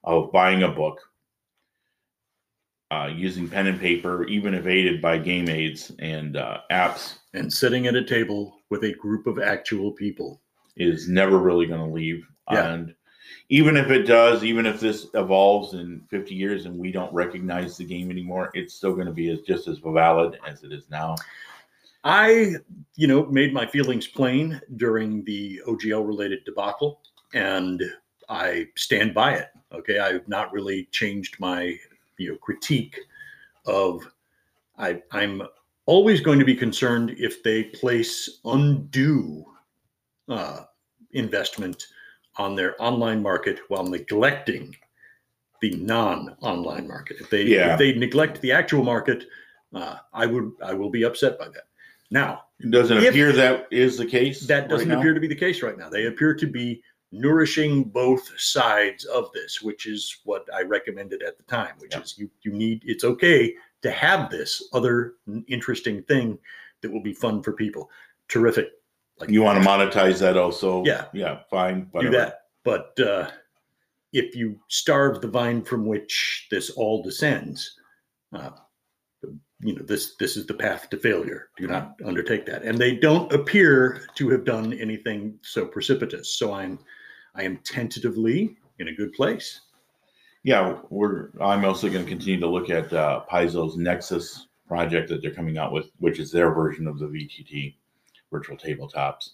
[0.04, 1.02] of buying a book,
[2.90, 7.54] uh, using pen and paper, even if aided by game aids and uh, apps, and
[7.54, 10.42] sitting at a table with a group of actual people.
[10.76, 12.26] is never really going to leave.
[12.50, 12.74] Yeah.
[12.74, 12.96] And
[13.50, 17.78] even if it does, even if this evolves in 50 years and we don't recognize
[17.78, 20.88] the game anymore, it's still going to be as just as valid as it is
[20.92, 21.16] now.
[22.04, 22.54] I,
[22.96, 27.02] you know, made my feelings plain during the OGL related debacle,
[27.34, 27.82] and
[28.30, 29.48] I stand by it.
[29.74, 31.78] Okay, I've not really changed my,
[32.18, 33.00] you know, critique
[33.66, 34.02] of.
[34.78, 35.42] I, I'm
[35.88, 39.44] always going to be concerned if they place undue
[40.30, 40.62] uh,
[41.12, 41.88] investment
[42.40, 44.76] on their online market while neglecting
[45.62, 47.18] the non-online market.
[47.20, 47.74] If they Yeah.
[47.74, 49.28] if they neglect the actual market,
[49.74, 51.66] uh, I would I will be upset by that.
[52.10, 54.48] Now It doesn't appear that is the case.
[54.48, 55.00] that doesn't now.
[55.00, 55.90] appear to be the case right now.
[55.90, 61.38] They appear to be nourishing both sides of this, which is what I recommended at
[61.38, 61.74] the time.
[61.80, 62.02] Which Yeah.
[62.02, 65.16] is you you need it's okay to have this other
[65.48, 66.40] interesting thing
[66.82, 67.92] that will be fun for people.
[68.30, 68.72] Terrific.
[69.20, 70.84] Like You want to monetize that also?
[70.86, 71.06] Yeah.
[71.14, 71.90] Yeah, fine.
[72.00, 72.42] do that.
[72.64, 73.30] But uh,
[74.14, 77.76] if you starve the vine from which this all descends,
[78.34, 78.52] uh,
[79.62, 81.50] you know this this is the path to failure.
[81.58, 82.64] Do not undertake that.
[82.64, 86.38] And they don't appear to have done anything so precipitous.
[86.38, 86.80] So I'm
[87.36, 89.62] I am tentatively in a good place.
[90.44, 91.32] Yeah, we're.
[91.42, 95.58] I'm also going to continue to look at uh, Paizo's Nexus project that they're coming
[95.58, 97.76] out with, which is their version of the VTT
[98.32, 99.30] virtual tabletops.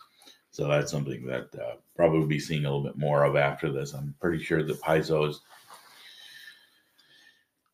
[0.51, 3.93] So that's something that uh, probably be seeing a little bit more of after this.
[3.93, 5.41] I'm pretty sure that Paizo is.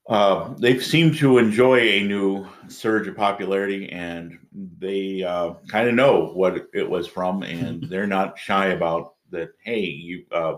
[0.10, 4.40] Uh, they seem to enjoy a new surge of popularity, and
[4.80, 9.50] they uh, kind of know what it was from, and they're not shy about that.
[9.64, 10.56] Hey, you uh,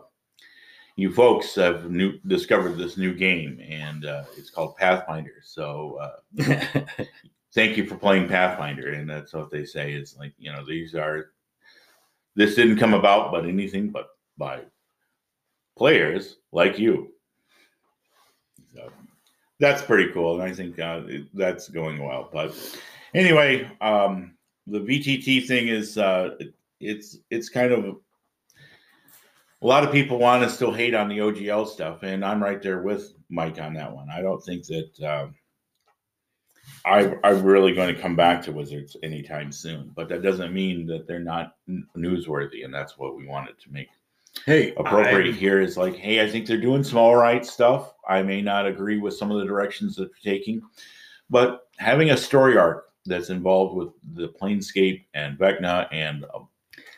[0.96, 5.42] you folks have new discovered this new game, and uh, it's called Pathfinder.
[5.44, 6.82] So uh,
[7.54, 9.94] thank you for playing Pathfinder, and that's what they say.
[9.94, 11.32] It's like you know these are
[12.36, 14.62] this didn't come about, but anything but by
[15.78, 17.12] players like you.
[18.74, 18.92] So
[19.60, 21.02] that's pretty cool, and I think uh,
[21.34, 22.30] that's going well.
[22.32, 22.56] But
[23.14, 24.36] anyway, um,
[24.68, 26.32] the VTT thing is uh,
[26.80, 27.98] it's it's kind of
[29.62, 32.62] a lot of people want to still hate on the OGL stuff, and I'm right
[32.62, 34.10] there with Mike on that one.
[34.10, 35.28] I don't think that uh,
[36.86, 40.86] I I'm really going to come back to Wizards anytime soon, but that doesn't mean
[40.88, 41.56] that they're not
[41.98, 43.88] newsworthy, and that's what we wanted to make
[44.46, 45.62] hey, appropriate I- here.
[45.62, 47.94] Is like, hey, I think they're doing some all right stuff.
[48.08, 50.62] I may not agree with some of the directions that they're taking,
[51.30, 56.40] but having a story arc that's involved with the Planescape and Vecna and uh,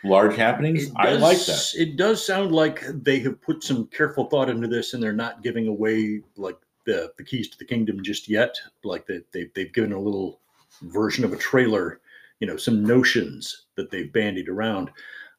[0.03, 1.71] large happenings, It I like that.
[1.75, 5.43] It does sound like they have put some careful thought into this, and they're not
[5.43, 8.55] giving away like the, the keys to the kingdom just yet.
[8.83, 10.39] Like they, they they've given a little
[10.81, 12.01] version of a trailer,
[12.39, 14.91] you know, some notions that they've bandied around.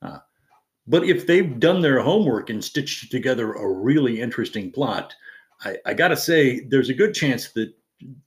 [0.03, 0.19] Uh,
[0.87, 5.15] but if they've done their homework and stitched together a really interesting plot,
[5.65, 7.73] I, I got to say, there's a good chance that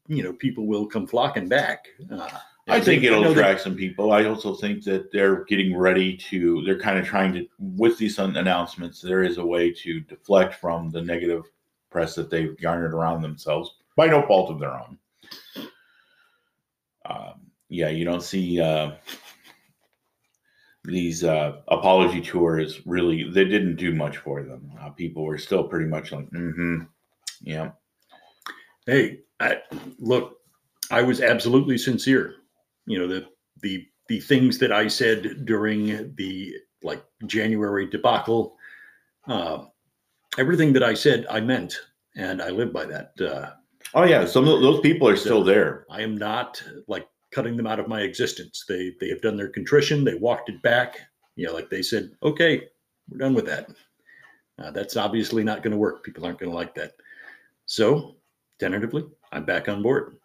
[0.08, 1.88] you know people will come flocking back.
[2.12, 2.28] Uh,
[2.68, 4.12] I think it'll attract some people.
[4.12, 6.62] I also think that they're getting ready to.
[6.64, 10.90] They're kind of trying to, with these announcements, there is a way to deflect from
[10.90, 11.44] the negative
[11.90, 14.98] press that they've garnered around themselves by no fault of their own.
[17.06, 18.92] Um, yeah, you don't see uh,
[20.84, 23.30] these uh, apology tours really.
[23.30, 24.72] They didn't do much for them.
[24.80, 26.84] Uh, people were still pretty much like, mm-hmm,
[27.42, 27.72] yeah.
[28.86, 29.58] hey I,
[30.00, 30.38] look
[30.92, 32.36] i was absolutely sincere
[32.86, 33.26] you know the
[33.62, 38.58] the the things that I said during the like January debacle,
[39.28, 39.66] uh,
[40.38, 41.80] everything that I said, I meant,
[42.16, 43.12] and I live by that.
[43.20, 43.52] Uh,
[43.96, 45.88] Oh yeah, some of those people are still there.
[45.90, 48.64] I am not like cutting them out of my existence.
[48.68, 50.04] They they have done their contrition.
[50.04, 51.00] They walked it back.
[51.36, 52.68] You know, like they said, okay,
[53.10, 53.70] we're done with that.
[54.60, 56.04] Uh, that's obviously not going to work.
[56.04, 56.92] People aren't going to like that.
[57.66, 58.18] So,
[58.60, 60.18] tentatively, I'm back on board.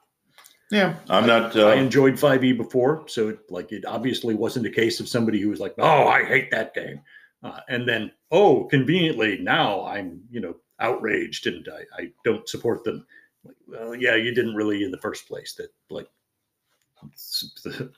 [0.70, 1.56] Yeah, I'm not.
[1.56, 5.40] I Uh, enjoyed 5e before, so it, like it obviously wasn't a case of somebody
[5.40, 7.00] who was like, "Oh, I hate that game,"
[7.42, 12.82] uh, and then, oh, conveniently now I'm you know outraged and I, I don't support
[12.84, 13.06] them.
[13.44, 15.54] Like, well, yeah, you didn't really in the first place.
[15.54, 16.08] That like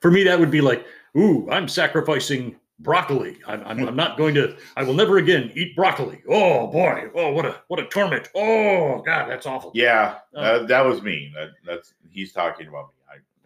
[0.00, 3.38] for me that would be like, ooh, I'm sacrificing broccoli.
[3.46, 4.56] I'm, I'm, I'm not going to.
[4.76, 6.22] I will never again eat broccoli.
[6.28, 8.28] Oh boy, oh what a what a torment.
[8.34, 9.72] Oh god, that's awful.
[9.74, 11.32] yeah, uh, that was me.
[11.34, 12.99] That, that's he's talking about me.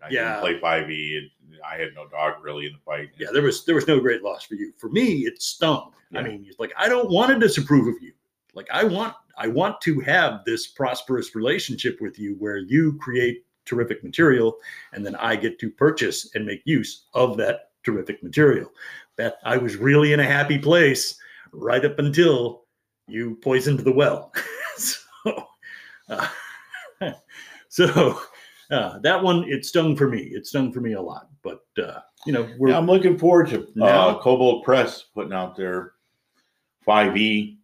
[0.05, 0.25] I, Yeah.
[0.35, 1.31] didn't play five E.
[1.67, 3.11] I had no dog really in the fight.
[3.17, 4.73] yeah, there was there was no great loss for you.
[4.79, 5.93] For me, it stung.
[6.15, 8.13] I mean, it's like I don't want to disapprove of you.
[8.55, 13.45] Like I want I want to have this prosperous relationship with you where you create
[13.65, 14.57] terrific material
[14.93, 18.71] and then I get to purchase and make use of that terrific material.
[19.17, 21.17] That I was really in a happy place
[21.53, 22.65] right up until
[23.09, 24.33] you poisoned the well.
[24.77, 25.47] so
[26.09, 26.29] uh,
[27.69, 28.21] so
[28.71, 30.21] uh, that one it stung for me.
[30.33, 31.29] It stung for me a lot.
[31.43, 35.57] But uh, you know, we're Yeah, I'm looking forward to uh, Kobold Press putting out
[35.57, 35.93] their
[36.87, 37.57] 5e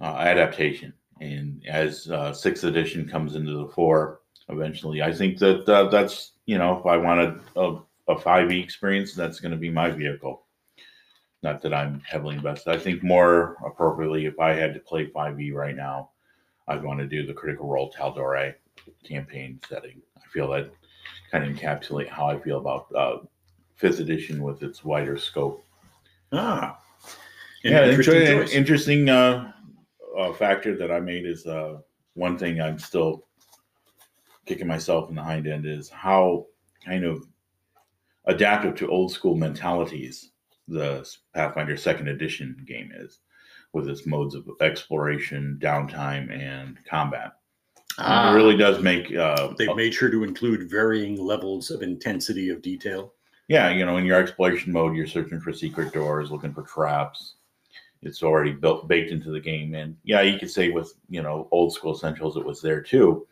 [0.00, 0.92] uh, adaptation.
[1.20, 6.32] And as uh, sixth edition comes into the fore eventually, I think that uh, that's,
[6.46, 7.76] you know, if I wanted a,
[8.08, 10.46] a 5e experience, that's going to be my vehicle.
[11.42, 12.70] Not that I'm heavily invested.
[12.70, 16.10] I think more appropriately, if I had to play 5e right now,
[16.66, 18.54] I'd want to do the Critical Role Tal'Dorei
[19.04, 20.00] campaign setting.
[20.16, 20.70] I feel that
[21.30, 23.18] kind of encapsulate how I feel about uh,
[23.76, 25.64] fifth edition with its wider scope.
[26.32, 26.78] ah,
[27.62, 29.52] yeah, interesting interesting, interesting uh,
[30.18, 31.78] uh, factor that I made is uh,
[32.14, 33.24] one thing I'm still
[34.46, 36.46] kicking myself in the hind end is how
[36.84, 37.26] kind of
[38.26, 40.30] adaptive to old school mentalities
[40.68, 43.20] the Pathfinder second edition game is
[43.72, 47.32] with its modes of exploration, downtime, and combat.
[47.98, 52.62] It really does make uh, They've made sure to include varying levels of intensity of
[52.62, 53.12] detail.
[53.48, 57.34] yeah, you know, in your exploration mode, you're searching for secret doors, looking for traps.
[58.02, 61.48] It's already built baked into the game, and yeah, you could say with you know
[61.52, 63.26] old school essentials, it was there too,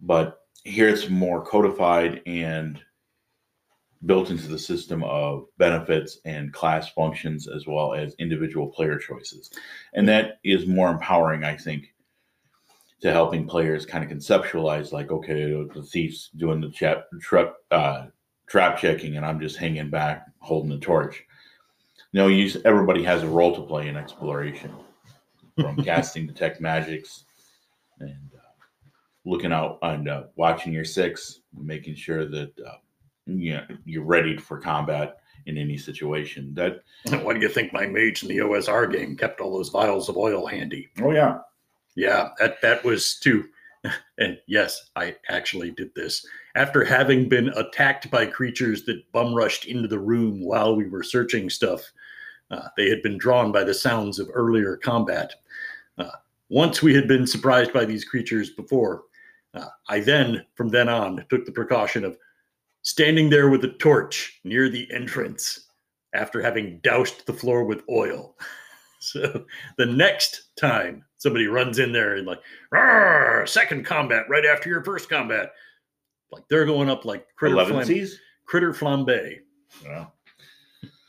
[0.00, 2.80] but here it's more codified and
[4.06, 9.50] built into the system of benefits and class functions as well as individual player choices,
[9.94, 11.92] and that is more empowering, I think,
[13.00, 18.06] to helping players kind of conceptualize like, okay, the thief's doing the trap, trap, uh,
[18.48, 21.22] trap checking, and I'm just hanging back holding the torch.
[22.12, 24.72] You know, you, everybody has a role to play in exploration,
[25.60, 27.24] from casting detect magics
[28.00, 28.64] and uh,
[29.24, 32.76] looking out and uh, watching your six, making sure that uh,
[33.26, 36.54] you know, you're ready for combat in any situation.
[36.54, 36.82] That
[37.22, 40.16] Why do you think my mage in the OSR game kept all those vials of
[40.16, 40.88] oil handy?
[41.00, 41.38] oh yeah,
[41.98, 43.48] Yeah, that that was too.
[44.18, 49.66] And yes, I actually did this after having been attacked by creatures that bum rushed
[49.66, 51.80] into the room while we were searching stuff.
[52.50, 55.34] Uh, they had been drawn by the sounds of earlier combat.
[55.96, 56.10] Uh,
[56.48, 59.04] once we had been surprised by these creatures before,
[59.54, 62.18] uh, I then, from then on, took the precaution of
[62.82, 65.68] standing there with a torch near the entrance
[66.12, 68.36] after having doused the floor with oil.
[69.00, 69.44] So
[69.76, 72.40] the next time somebody runs in there and like,
[73.46, 75.52] second combat right after your first combat,
[76.32, 78.18] like they're going up like critter, eleven flam- seas.
[78.46, 79.40] critter flambe.
[79.84, 80.14] Well,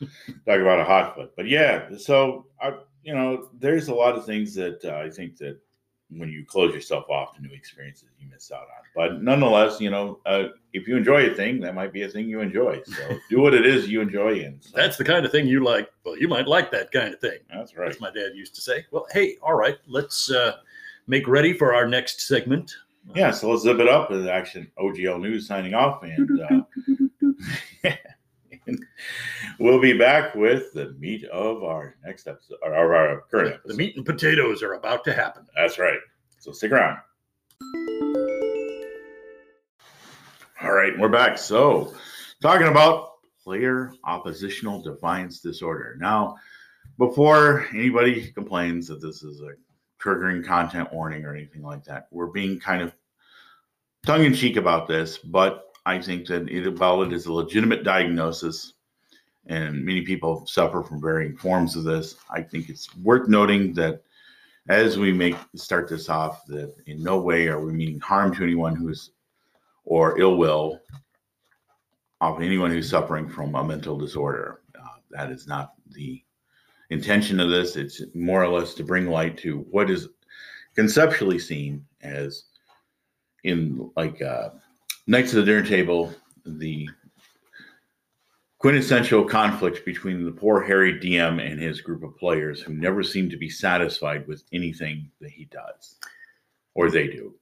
[0.00, 1.88] talk about a hot foot, but yeah.
[1.96, 5.58] So I, you know, there's a lot of things that uh, I think that
[6.16, 8.82] when you close yourself off to new experiences, you miss out on.
[8.94, 12.28] But nonetheless, you know, uh, if you enjoy a thing, that might be a thing
[12.28, 12.82] you enjoy.
[12.84, 15.62] So do what it is you enjoy, and so, That's the kind of thing you
[15.62, 15.90] like.
[16.04, 17.38] Well, you might like that kind of thing.
[17.52, 17.88] that's right.
[17.88, 18.84] As my dad used to say.
[18.90, 20.56] Well, hey, all right, let's uh,
[21.06, 22.74] make ready for our next segment.
[23.14, 24.10] Yeah, so let's zip it up.
[24.10, 26.40] Action OGL News signing off, and
[27.84, 27.90] uh,
[29.58, 33.72] we'll be back with the meat of our next episode, or our, our current episode.
[33.72, 35.46] The meat and potatoes are about to happen.
[35.56, 36.00] That's right.
[36.38, 36.98] So stick around.
[40.62, 41.38] All right, we're back.
[41.38, 41.94] So,
[42.42, 45.96] talking about player oppositional defiance disorder.
[45.98, 46.36] Now,
[46.98, 49.52] before anybody complains that this is a
[50.02, 52.94] triggering content warning or anything like that, we're being kind of
[54.04, 57.84] tongue in cheek about this, but I think that it, while it is a legitimate
[57.84, 58.74] diagnosis,
[59.46, 64.02] and many people suffer from varying forms of this, I think it's worth noting that
[64.68, 68.44] as we make start this off, that in no way are we meaning harm to
[68.44, 69.10] anyone who's
[69.84, 70.80] or ill will
[72.20, 74.60] of anyone who's suffering from a mental disorder.
[74.78, 76.22] Uh, that is not the
[76.90, 77.76] intention of this.
[77.76, 80.08] It's more or less to bring light to what is
[80.74, 82.44] conceptually seen as
[83.44, 84.50] in like uh,
[85.06, 86.88] Knights of the Dinner Table, the
[88.58, 93.30] quintessential conflict between the poor Harry DM and his group of players who never seem
[93.30, 95.96] to be satisfied with anything that he does
[96.74, 97.34] or they do.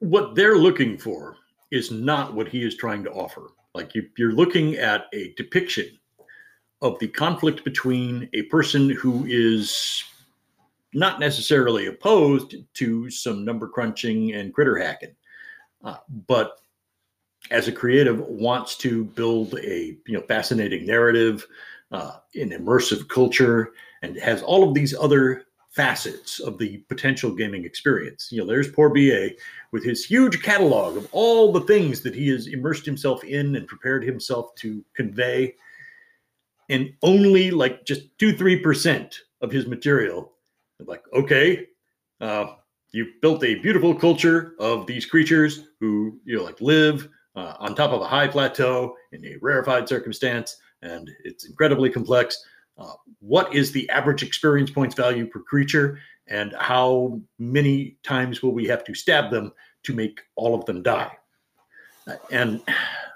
[0.00, 1.36] What they're looking for
[1.70, 3.52] is not what he is trying to offer.
[3.74, 5.98] Like you, you're looking at a depiction
[6.82, 10.02] of the conflict between a person who is
[10.94, 15.14] not necessarily opposed to some number crunching and critter hacking,
[15.84, 16.60] uh, but
[17.50, 21.46] as a creative wants to build a you know fascinating narrative,
[21.92, 27.64] uh, an immersive culture, and has all of these other facets of the potential gaming
[27.64, 28.28] experience.
[28.32, 29.30] You know, there's poor BA
[29.70, 33.68] with his huge catalog of all the things that he has immersed himself in and
[33.68, 35.54] prepared himself to convey.
[36.68, 40.32] And only like just two, three percent of his material,
[40.86, 41.66] like, okay,
[42.20, 42.54] uh,
[42.92, 47.74] you've built a beautiful culture of these creatures who you know like live uh, on
[47.74, 52.42] top of a high plateau in a rarefied circumstance, and it's incredibly complex.
[52.78, 58.52] Uh, what is the average experience points value per creature, and how many times will
[58.52, 61.12] we have to stab them to make all of them die?
[62.06, 62.62] Uh, and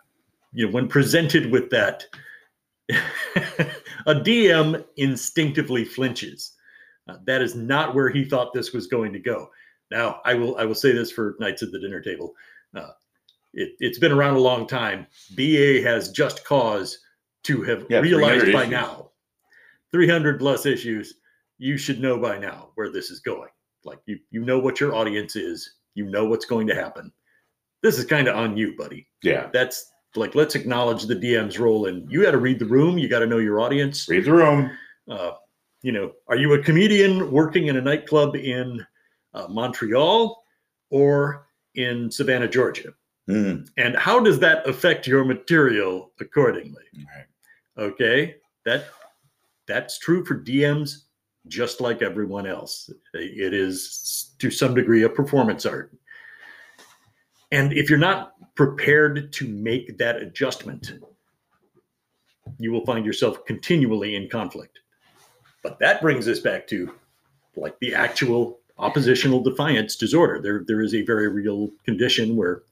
[0.52, 2.04] you know, when presented with that,
[4.06, 6.52] a DM instinctively flinches.
[7.08, 9.50] Uh, that is not where he thought this was going to go.
[9.90, 12.34] Now, I will I will say this for Knights at the Dinner Table.
[12.74, 12.90] Uh,
[13.54, 15.06] it, has been around a long time.
[15.36, 16.98] BA has just cause
[17.44, 18.70] to have yeah, realized by issues.
[18.70, 19.10] now
[19.92, 21.14] 300 plus issues,
[21.58, 23.48] you should know by now where this is going.
[23.84, 27.12] Like you, you know what your audience is, you know what's going to happen.
[27.82, 29.06] This is kind of on you, buddy.
[29.22, 29.50] Yeah.
[29.52, 31.86] That's like, let's acknowledge the DM's role.
[31.86, 32.98] And you got to read the room.
[32.98, 34.08] You got to know your audience.
[34.08, 34.70] Read the room.
[35.08, 35.32] Uh,
[35.82, 38.84] you know, are you a comedian working in a nightclub in
[39.34, 40.42] uh, Montreal
[40.90, 42.94] or in Savannah, Georgia?
[43.28, 43.68] Mm.
[43.76, 46.84] And how does that affect your material accordingly?
[46.94, 47.86] Right.
[47.86, 48.36] Okay.
[48.66, 48.86] That
[49.66, 51.04] that's true for DMs
[51.48, 52.90] just like everyone else.
[53.12, 55.92] It is to some degree a performance art.
[57.52, 60.94] And if you're not prepared to make that adjustment,
[62.58, 64.80] you will find yourself continually in conflict.
[65.62, 66.94] But that brings us back to
[67.56, 70.40] like the actual oppositional defiance disorder.
[70.40, 72.62] There, there is a very real condition where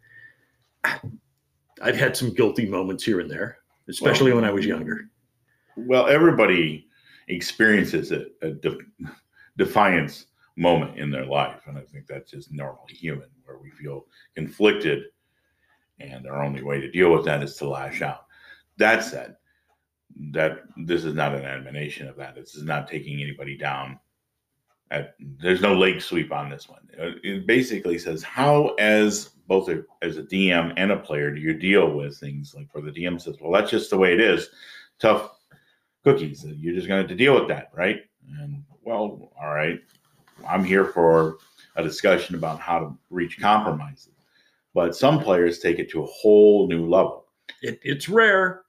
[0.85, 5.09] I've had some guilty moments here and there, especially well, when I was younger.
[5.77, 6.87] Well, everybody
[7.29, 8.79] experiences a, a de-
[9.57, 11.63] defiance moment in their life.
[11.67, 15.05] And I think that's just normally human, where we feel conflicted.
[15.99, 18.27] And our only way to deal with that is to lash out.
[18.77, 19.37] That said,
[20.33, 22.35] that this is not an admonition of that.
[22.35, 23.99] This is not taking anybody down.
[24.91, 26.87] At, there's no leg sweep on this one.
[27.23, 29.69] It basically says how, as both
[30.01, 33.21] as a DM and a player, do you deal with things like where the DM
[33.21, 34.49] says, "Well, that's just the way it is."
[34.99, 35.31] Tough
[36.05, 36.43] cookies.
[36.47, 38.01] You're just going to deal with that, right?
[38.41, 39.79] And well, all right.
[40.49, 41.37] I'm here for
[41.77, 44.15] a discussion about how to reach compromises.
[44.73, 47.27] But some players take it to a whole new level.
[47.61, 48.63] It, it's rare,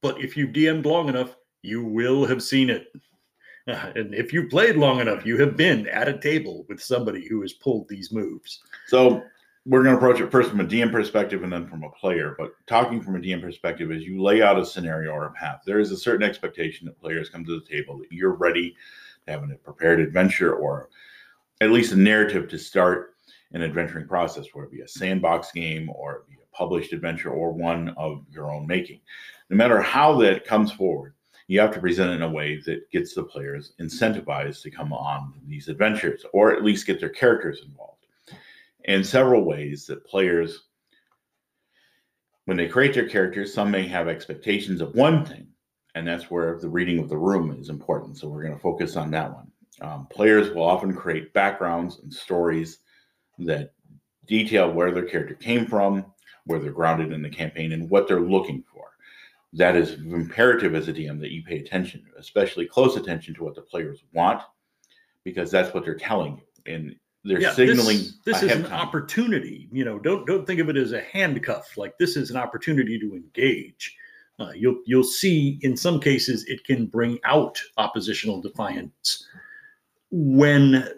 [0.00, 2.86] but if you've DM'd long enough, you will have seen it.
[3.66, 7.42] and if you played long enough, you have been at a table with somebody who
[7.42, 8.60] has pulled these moves.
[8.86, 9.22] So
[9.66, 12.36] we're going to approach it first from a DM perspective and then from a player.
[12.38, 15.62] But talking from a DM perspective is you lay out a scenario or a path.
[15.66, 18.76] There is a certain expectation that players come to the table that you're ready
[19.26, 20.88] to have a prepared adventure or
[21.60, 23.14] at least a narrative to start
[23.52, 27.50] an adventuring process, whether it be a sandbox game or be a published adventure or
[27.50, 29.00] one of your own making.
[29.50, 31.14] No matter how that comes forward,
[31.48, 34.92] you have to present it in a way that gets the players incentivized to come
[34.92, 37.95] on these adventures or at least get their characters involved
[38.86, 40.64] in several ways that players,
[42.46, 45.48] when they create their characters, some may have expectations of one thing,
[45.94, 48.16] and that's where the reading of the room is important.
[48.16, 49.50] So we're going to focus on that one.
[49.80, 52.78] Um, players will often create backgrounds and stories
[53.40, 53.74] that
[54.26, 56.06] detail where their character came from,
[56.46, 58.84] where they're grounded in the campaign, and what they're looking for.
[59.52, 63.54] That is imperative as a DM that you pay attention, especially close attention to what
[63.54, 64.42] the players want,
[65.24, 66.72] because that's what they're telling you.
[66.72, 66.96] And
[67.26, 68.72] they're Yeah, signaling This, this is an time.
[68.72, 69.68] opportunity.
[69.72, 71.76] You know, don't don't think of it as a handcuff.
[71.76, 73.96] Like this is an opportunity to engage.
[74.38, 79.26] Uh, you'll you'll see in some cases it can bring out oppositional defiance
[80.10, 80.88] when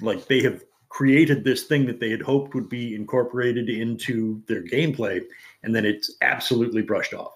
[0.00, 4.62] like they have created this thing that they had hoped would be incorporated into their
[4.62, 5.20] gameplay
[5.62, 7.32] and then it's absolutely brushed off.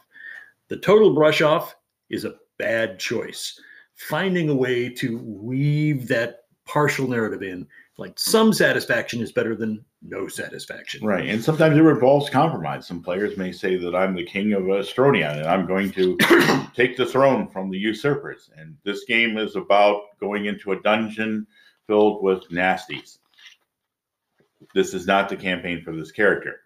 [0.68, 1.74] The total brush off
[2.10, 3.60] is a bad choice.
[3.94, 7.66] Finding a way to weave that partial narrative in,
[7.98, 11.04] like some satisfaction is better than no satisfaction.
[11.04, 11.28] Right.
[11.28, 12.86] And sometimes it involves compromise.
[12.86, 16.16] Some players may say that I'm the king of Estronia and I'm going to
[16.74, 18.50] take the throne from the usurpers.
[18.56, 21.46] And this game is about going into a dungeon
[21.88, 23.18] filled with nasties.
[24.74, 26.60] This is not the campaign for this character.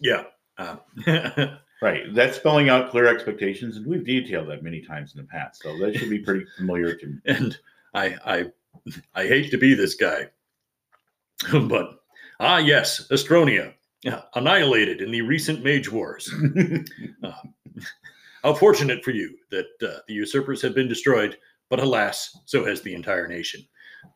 [0.00, 0.24] Yeah.
[0.56, 0.76] Uh,
[1.82, 2.14] Right.
[2.14, 5.60] That's spelling out clear expectations, and we've detailed that many times in the past.
[5.60, 7.18] So that should be pretty familiar to me.
[7.26, 7.58] and
[7.92, 10.28] I I I hate to be this guy,
[11.68, 12.00] but
[12.40, 16.32] ah yes, Estronia yeah, annihilated in the recent Mage Wars.
[18.42, 21.38] How fortunate for you that uh, the usurpers have been destroyed,
[21.70, 23.64] but alas, so has the entire nation.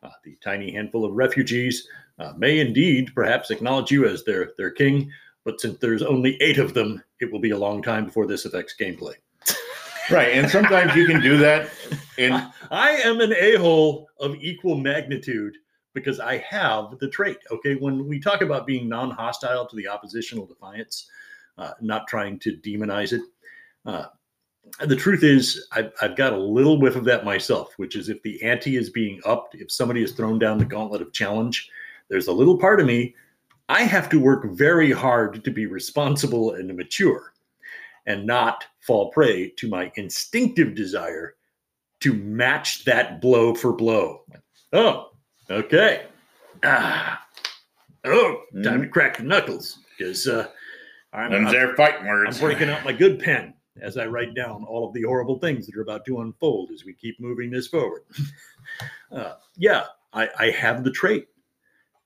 [0.03, 1.87] Uh, the tiny handful of refugees
[2.19, 5.09] uh, may indeed perhaps acknowledge you as their their king,
[5.45, 8.43] but since there's only eight of them, it will be a long time before this
[8.43, 9.13] affects gameplay.
[10.11, 10.33] right.
[10.33, 11.69] And sometimes you can do that.
[12.17, 15.55] And I am an a hole of equal magnitude
[15.97, 17.37] because I have the trait.
[17.51, 17.75] Okay.
[17.75, 21.09] When we talk about being non hostile to the oppositional defiance,
[21.57, 23.21] uh, not trying to demonize it,
[23.85, 24.05] uh,
[24.81, 28.21] the truth is, I've, I've got a little whiff of that myself, which is if
[28.21, 31.69] the ante is being upped, if somebody has thrown down the gauntlet of challenge,
[32.09, 33.15] there's a little part of me,
[33.69, 37.33] I have to work very hard to be responsible and mature
[38.05, 41.35] and not fall prey to my instinctive desire
[42.01, 44.21] to match that blow for blow.
[44.73, 45.11] Oh,
[45.49, 46.05] okay.
[46.63, 47.25] Ah,
[48.05, 50.47] oh, time to crack the knuckles because uh,
[51.13, 52.37] I'm, I'm, they're fighting words.
[52.37, 55.65] I'm breaking out my good pen as I write down all of the horrible things
[55.67, 58.03] that are about to unfold as we keep moving this forward.
[59.11, 61.27] uh, yeah, I, I have the trait,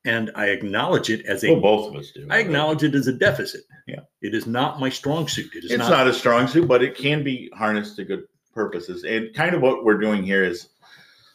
[0.06, 1.52] and I acknowledge it as a.
[1.52, 2.28] Well, both of us do.
[2.30, 3.62] I acknowledge it as a deficit.
[3.88, 4.02] Yeah.
[4.22, 5.54] it is not my strong suit.
[5.56, 5.92] It is it's not.
[5.92, 8.24] not, a strong suit, but it can be harnessed to good
[8.54, 9.04] purposes.
[9.04, 10.70] And kind of what we're doing here is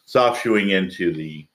[0.05, 1.47] soft shoeing into the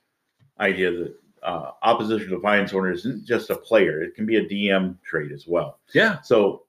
[0.63, 4.97] idea that uh, opposition defiance owner isn't just a player; it can be a DM
[5.03, 5.81] trait as well.
[5.93, 6.63] yeah, So,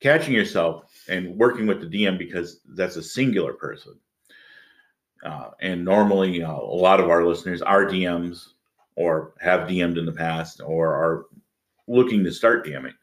[0.00, 3.94] catching yourself and working with the DM because that's a singular person.
[5.24, 8.48] Uh, and normally, uh, a lot of our listeners are DMs
[8.96, 11.26] or have DM'd in the past or are
[11.86, 12.94] looking to start DMing.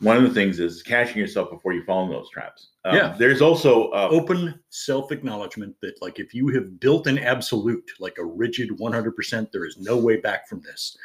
[0.00, 2.68] One of the things is catching yourself before you fall in those traps.
[2.84, 3.16] Um, Yeah.
[3.18, 8.18] There's also uh, open self acknowledgement that, like, if you have built an absolute, like
[8.18, 10.96] a rigid 100%, there is no way back from this.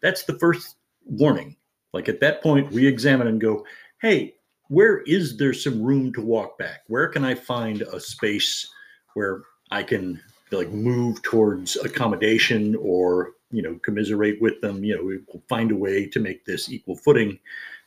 [0.00, 1.56] That's the first warning.
[1.92, 3.66] Like, at that point, re examine and go,
[4.00, 4.34] hey,
[4.68, 6.80] where is there some room to walk back?
[6.86, 8.66] Where can I find a space
[9.12, 10.22] where I can,
[10.52, 14.84] like, move towards accommodation or, you know, commiserate with them?
[14.84, 17.38] You know, we will find a way to make this equal footing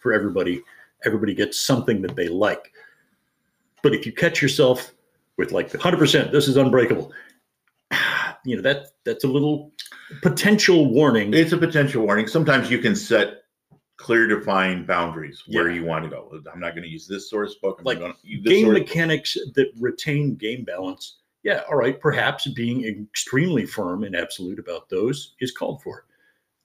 [0.01, 0.61] for everybody.
[1.05, 2.73] Everybody gets something that they like.
[3.81, 4.91] But if you catch yourself
[5.37, 7.11] with like 100%, this is unbreakable,
[8.45, 9.71] you know, that that's a little
[10.21, 11.33] potential warning.
[11.33, 12.27] it's a potential warning.
[12.27, 13.37] Sometimes you can set
[13.97, 15.75] clear, defined boundaries where Yeah.
[15.75, 16.31] you want to go.
[16.51, 17.77] I'm not going to use this source book.
[17.79, 21.17] I'm Like, going to use game mechanics that retain game balance.
[21.43, 26.05] Yeah, all right, perhaps being extremely firm and absolute about those is called for.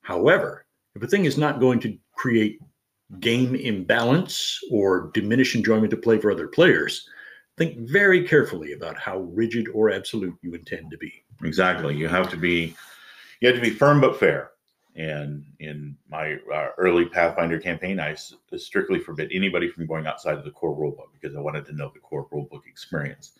[0.01, 0.65] However,
[0.95, 2.59] if a thing is not going to create
[3.19, 7.07] game imbalance or diminish enjoyment to play for other players,
[7.57, 11.23] think very carefully about how rigid or absolute you intend to be.
[11.43, 11.95] Exactly.
[11.95, 12.75] You have to be
[13.39, 14.51] you have to be firm but fair.
[14.95, 20.37] And in my uh, early Pathfinder campaign, I s- strictly forbid anybody from going outside
[20.37, 23.33] of the core rulebook because I wanted to know the core rulebook experience.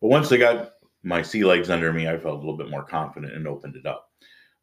[0.00, 2.82] But once I got my sea legs under me, I felt a little bit more
[2.82, 4.10] confident and opened it up.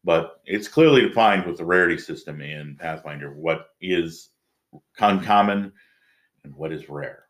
[0.02, 4.30] But it's clearly defined with the rarity system in Pathfinder what is
[4.98, 5.72] uncommon
[6.44, 7.24] and what is rare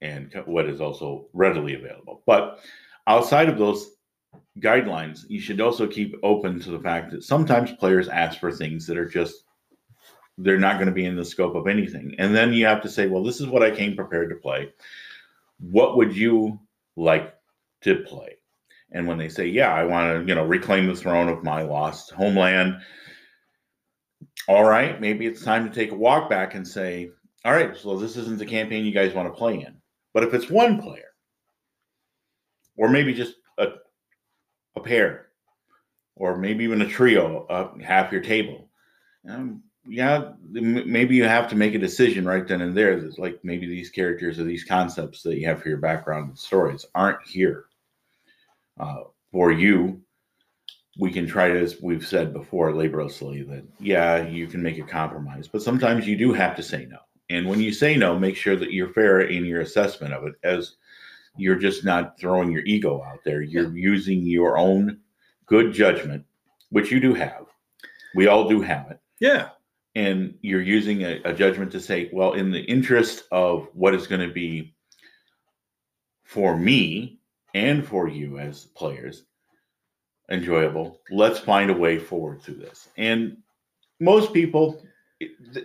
[0.00, 2.22] and what is also readily available.
[2.26, 2.60] But
[3.06, 3.90] outside of those
[4.58, 8.86] guidelines, you should also keep open to the fact that sometimes players ask for things
[8.86, 9.44] that are just
[10.38, 12.14] they're not going to be in the scope of anything.
[12.18, 14.72] And then you have to say, well, this is what I came prepared to play.
[15.60, 16.58] What would you
[16.96, 17.34] like
[17.82, 18.38] to play?
[18.92, 21.62] And when they say, yeah, I want to, you know, reclaim the throne of my
[21.62, 22.76] lost homeland.
[24.48, 27.10] All right, maybe it's time to take a walk back and say,
[27.44, 29.76] all right, so this isn't the campaign you guys want to play in.
[30.14, 31.04] But if it's one player,
[32.76, 33.68] or maybe just a
[34.76, 35.28] a pair.
[36.16, 38.68] or maybe even a trio, uh, half your table.
[39.28, 43.00] Um, yeah, maybe you have to make a decision right then and there.
[43.00, 46.38] That's like maybe these characters or these concepts that you have for your background and
[46.38, 47.64] stories aren't here
[48.78, 50.02] uh, for you.
[50.98, 54.82] We can try to, as we've said before, laboriously, that yeah, you can make a
[54.82, 56.98] compromise, but sometimes you do have to say no.
[57.30, 60.34] And when you say no, make sure that you're fair in your assessment of it,
[60.44, 60.76] as
[61.38, 63.40] you're just not throwing your ego out there.
[63.40, 64.98] You're using your own
[65.46, 66.26] good judgment,
[66.68, 67.46] which you do have.
[68.14, 69.48] We all do have it Yeah.
[69.94, 74.06] and you're using a, a judgment to say, well, in the interest of what is
[74.06, 74.74] going to be
[76.24, 77.18] for me
[77.54, 79.24] and for you as players
[80.30, 82.88] enjoyable, let's find a way forward through this.
[82.96, 83.36] And
[84.00, 84.82] most people,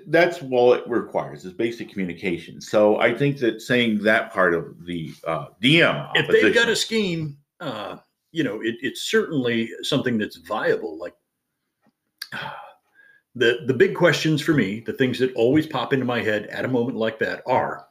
[0.08, 2.62] that's all it requires is basic communication.
[2.62, 6.76] So I think that saying that part of the uh, DM, If they've got a
[6.76, 7.98] scheme, uh,
[8.32, 10.98] you know, it, it's certainly something that's viable.
[10.98, 11.16] Like
[13.36, 16.66] the the big questions for me, the things that always pop into my head at
[16.66, 17.88] a moment like that are: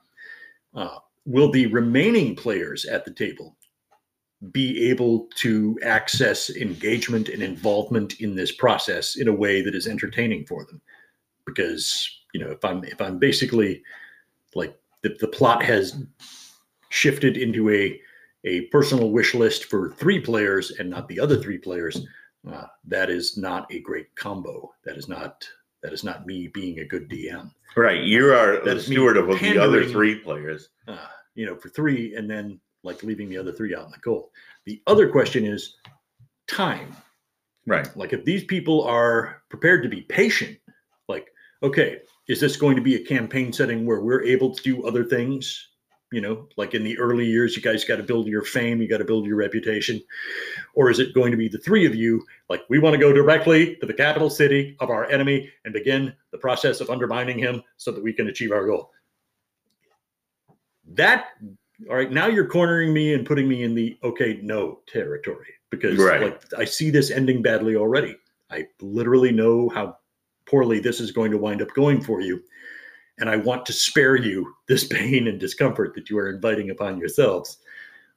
[0.74, 3.55] uh, Will the remaining players at the table
[4.52, 9.86] be able to access engagement and involvement in this process in a way that is
[9.86, 10.80] entertaining for them?
[11.44, 13.82] Because you know, if I'm if I'm basically
[14.54, 16.02] like the, the plot has
[16.88, 18.00] shifted into a
[18.44, 22.06] a personal wish list for three players and not the other three players,
[22.50, 24.72] uh, that is not a great combo.
[24.84, 25.48] That is not
[25.82, 27.50] that is not me being a good DM.
[27.76, 30.70] right, you are That the steward of the other three players.
[30.88, 33.98] Uh, you know, for three, and then like leaving the other three out in the
[33.98, 34.30] cold.
[34.64, 35.76] The other question is
[36.48, 36.96] time.
[37.66, 37.94] Right.
[37.96, 40.56] Like if these people are prepared to be patient,
[41.08, 41.28] like,
[41.62, 45.04] okay, is this going to be a campaign setting where we're able to do other
[45.04, 45.68] things?
[46.12, 48.88] You know, like in the early years, you guys got to build your fame, you
[48.88, 50.00] got to build your reputation.
[50.74, 53.12] Or is it going to be the three of you, like, we want to go
[53.12, 57.60] directly to the capital city of our enemy and begin the process of undermining him
[57.76, 58.92] so that we can achieve our goal?
[60.86, 61.26] That,
[61.88, 65.98] all right, now you're cornering me and putting me in the okay, no territory because
[65.98, 66.22] Right.
[66.22, 68.16] like I see this ending badly already.
[68.50, 69.98] I literally know how
[70.46, 72.42] poorly this is going to wind up going for you.
[73.18, 76.98] And I want to spare you this pain and discomfort that you are inviting upon
[76.98, 77.58] yourselves.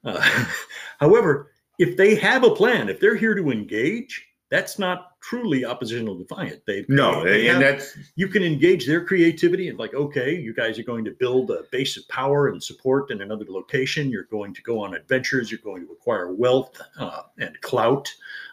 [0.04, 0.46] Uh,
[1.00, 6.16] however, if they have a plan, if they're here to engage, that's not truly oppositional
[6.18, 6.62] defiant.
[6.66, 10.54] They No, they and have- that's you can engage their creativity and like okay you
[10.54, 14.24] guys are going to build a base of power and support in another location you're
[14.32, 18.12] going to go on adventures you're going to acquire wealth uh, and clout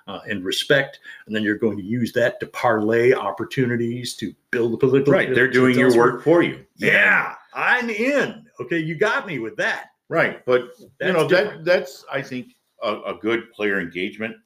[0.08, 4.74] uh, and respect and then you're going to use that to parlay opportunities to build
[4.74, 5.34] a political right.
[5.34, 6.64] They're doing your work for you.
[6.76, 10.70] yeah i'm in okay you got me with that Right, but
[11.00, 11.64] you know different.
[11.64, 14.36] that that's I think a, a good player engagement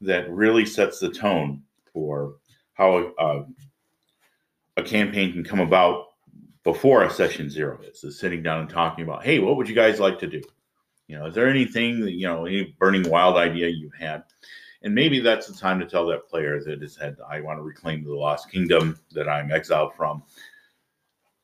[0.00, 2.36] that really sets the tone for
[2.74, 3.44] how a,
[4.76, 6.06] a campaign can come about
[6.64, 8.04] before a session zero is.
[8.04, 10.42] Is sitting down and talking about, hey, what would you guys like to do?
[11.08, 14.24] You know, is there anything that you know, any burning wild idea you had?
[14.82, 17.62] And maybe that's the time to tell that player that has had, I want to
[17.62, 20.22] reclaim the lost kingdom that I'm exiled from.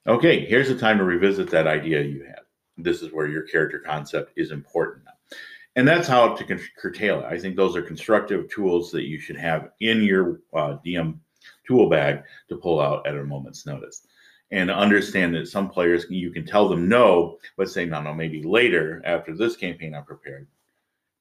[0.07, 2.41] Okay, here's the time to revisit that idea you had
[2.79, 5.05] this is where your character concept is important.
[5.75, 7.25] And that's how to curtail it.
[7.25, 11.19] I think those are constructive tools that you should have in your uh, DM
[11.67, 14.07] tool bag to pull out at a moment's notice.
[14.51, 18.43] And understand that some players, you can tell them no, but say, no, no, maybe
[18.43, 20.47] later after this campaign I'm prepared.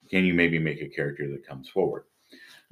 [0.09, 2.03] Can you maybe make a character that comes forward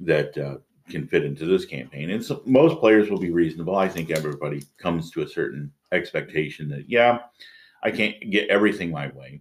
[0.00, 0.58] that uh,
[0.90, 2.10] can fit into this campaign?
[2.10, 3.76] And so most players will be reasonable.
[3.76, 7.20] I think everybody comes to a certain expectation that, yeah,
[7.82, 9.40] I can't get everything my way,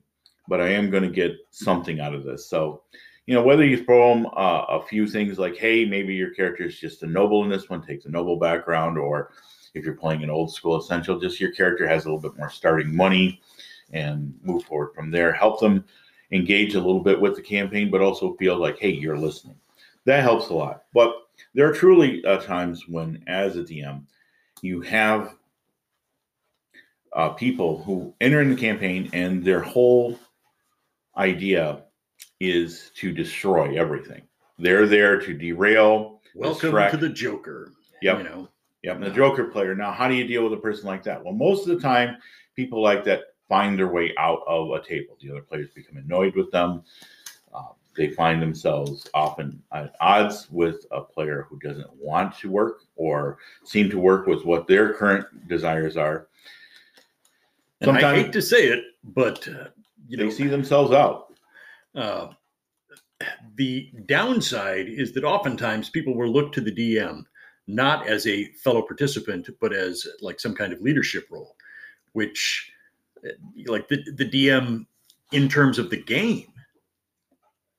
[0.50, 2.50] but I am going to get something out of this.
[2.50, 2.82] So,
[3.28, 6.66] you know, whether you throw them uh, a few things like, hey, maybe your character
[6.66, 9.32] is just a noble in this one, takes a noble background, or
[9.76, 12.50] if you're playing an old school essential, just your character has a little bit more
[12.50, 13.40] starting money
[13.94, 15.32] and move forward from there.
[15.32, 15.86] Help them
[16.32, 19.56] engage a little bit with the campaign, but also feel like, hey, you're listening.
[20.06, 20.86] That helps a lot.
[20.94, 21.14] But
[21.54, 24.04] there are truly uh, times when, as a DM,
[24.62, 25.36] you have
[27.14, 30.18] uh, people who enter in the campaign and their whole
[31.20, 31.84] idea
[32.40, 34.22] is to destroy everything.
[34.58, 36.22] They're there to derail.
[36.36, 38.18] welcome distract- to the joker Yep.
[38.20, 38.50] you know
[38.84, 38.96] Yep.
[38.96, 39.76] And the Joker player.
[39.76, 41.22] Now, how do you deal with a person like that?
[41.22, 42.16] Well, most of the time,
[42.56, 45.18] people like that find their way out of a table.
[45.20, 46.84] The other players become annoyed with them.
[47.54, 47.64] Uh,
[47.98, 53.40] they find themselves often at odds with a player who doesn't want to work or
[53.66, 56.30] seem to work with what their current desires are.
[57.82, 59.68] and i hate to say it but uh,
[60.10, 61.34] you they know see themselves out.
[61.96, 62.28] uh,
[63.56, 67.24] the downside is that oftentimes people will look to the DM
[67.68, 71.56] not as a fellow participant, but as like some kind of leadership role,
[72.14, 72.72] which,
[73.24, 73.30] uh,
[73.68, 74.86] like the, the DM
[75.34, 76.52] in terms of the game,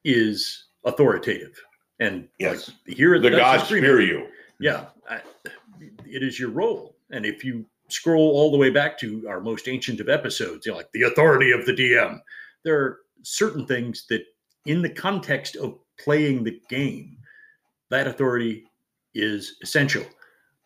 [0.05, 1.61] is authoritative.
[1.99, 2.70] And Yes.
[2.87, 4.28] like, here The Duchess gods fear you.
[4.61, 5.20] yeah, I,
[6.07, 6.95] it is your role.
[7.11, 10.72] And if you scroll all the way back to our most ancient of episodes, you
[10.72, 12.20] know, like the authority of the DM,
[12.64, 14.22] there are certain things that,
[14.66, 17.16] in the context of playing the game,
[17.91, 18.64] that authority
[19.14, 20.05] is essential.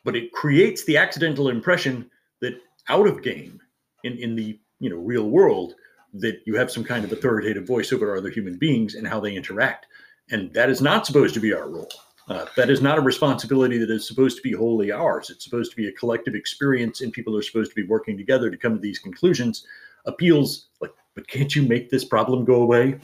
[0.05, 2.11] But it creates the accidental impression
[2.41, 2.55] that
[2.89, 3.61] out of game,
[4.03, 5.75] in, in the you know real world,
[6.15, 9.35] that you have some kind of authoritative voice over other human beings and how they
[9.35, 9.87] interact.
[10.31, 11.91] And that is not supposed to be our role.
[12.29, 15.29] Uh, that is not a responsibility that is supposed to be wholly ours.
[15.29, 18.51] It's supposed to be a collective experience, and people are supposed to be working together
[18.51, 19.67] to come to these conclusions.
[20.07, 22.99] Appeals like, but can't you make this problem go away?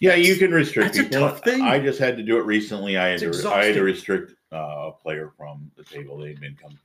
[0.00, 1.28] Yeah, you can restrict That's people.
[1.28, 1.62] tough thing.
[1.62, 2.96] I just had to do it recently.
[2.96, 6.16] I had to I had to restrict uh, a player from the table.
[6.18, 6.78] They'd been come.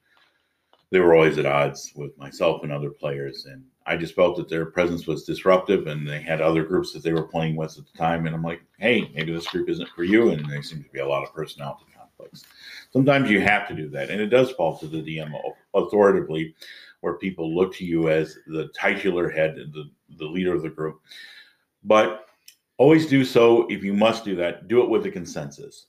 [0.89, 4.49] They were always at odds with myself and other players, and I just felt that
[4.49, 7.85] their presence was disruptive, and they had other groups that they were playing with at
[7.85, 8.25] the time.
[8.25, 10.29] And I'm like, hey, maybe this group isn't for you.
[10.29, 12.45] And there seems to be a lot of personality conflicts.
[12.91, 15.33] Sometimes you have to do that, and it does fall to the DM
[15.73, 16.55] authoritatively,
[17.01, 21.01] where people look to you as the titular head, the the leader of the group.
[21.83, 22.25] But
[22.77, 25.87] always do so if you must do that do it with a consensus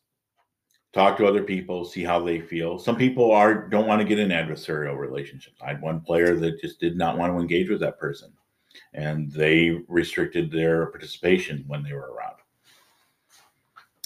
[0.95, 4.19] talk to other people see how they feel some people are don't want to get
[4.19, 7.81] in adversarial relationships i had one player that just did not want to engage with
[7.81, 8.33] that person
[8.93, 12.37] and they restricted their participation when they were around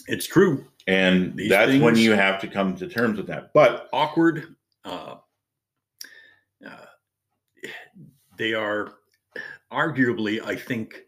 [0.06, 0.64] It's true.
[0.86, 4.56] and These that's when you have to come to terms with that but Awkward.
[4.84, 5.16] Uh,
[6.66, 6.86] uh,
[8.38, 8.94] they are
[9.70, 11.02] arguably, I think,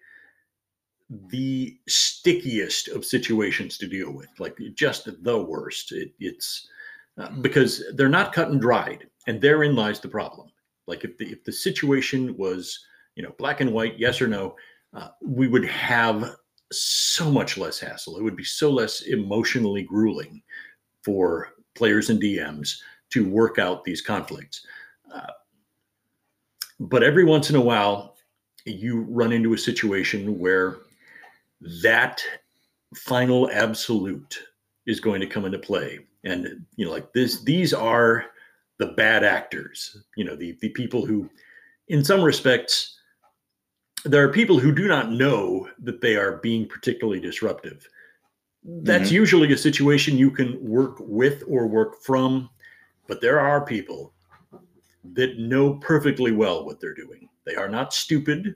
[1.10, 4.28] the stickiest of situations to deal with.
[4.38, 5.92] Like just the worst.
[5.92, 6.68] It, it's
[7.18, 10.50] uh, because they're not cut and dried, and therein lies the problem.
[10.86, 12.78] Like if the if the situation was
[13.16, 14.54] you know black and white, yes or no,
[14.94, 16.36] uh, we would have
[16.72, 18.16] so much less hassle.
[18.16, 20.42] It would be so less emotionally grueling
[21.02, 22.76] for players and DMs
[23.10, 24.64] to work out these conflicts.
[25.12, 25.32] Uh,
[26.78, 28.16] but every once in a while,
[28.64, 30.78] you run into a situation where
[31.82, 32.22] that
[32.94, 34.38] final absolute
[34.86, 36.00] is going to come into play.
[36.24, 38.26] And you know, like this, these are
[38.78, 40.04] the bad actors.
[40.16, 41.30] You know, the the people who,
[41.88, 42.98] in some respects,
[44.04, 47.86] there are people who do not know that they are being particularly disruptive.
[48.62, 52.50] That's usually a situation you can work with or work from,
[53.06, 54.12] but there are people
[55.14, 57.28] that know perfectly well what they're doing.
[57.46, 58.54] They are not stupid.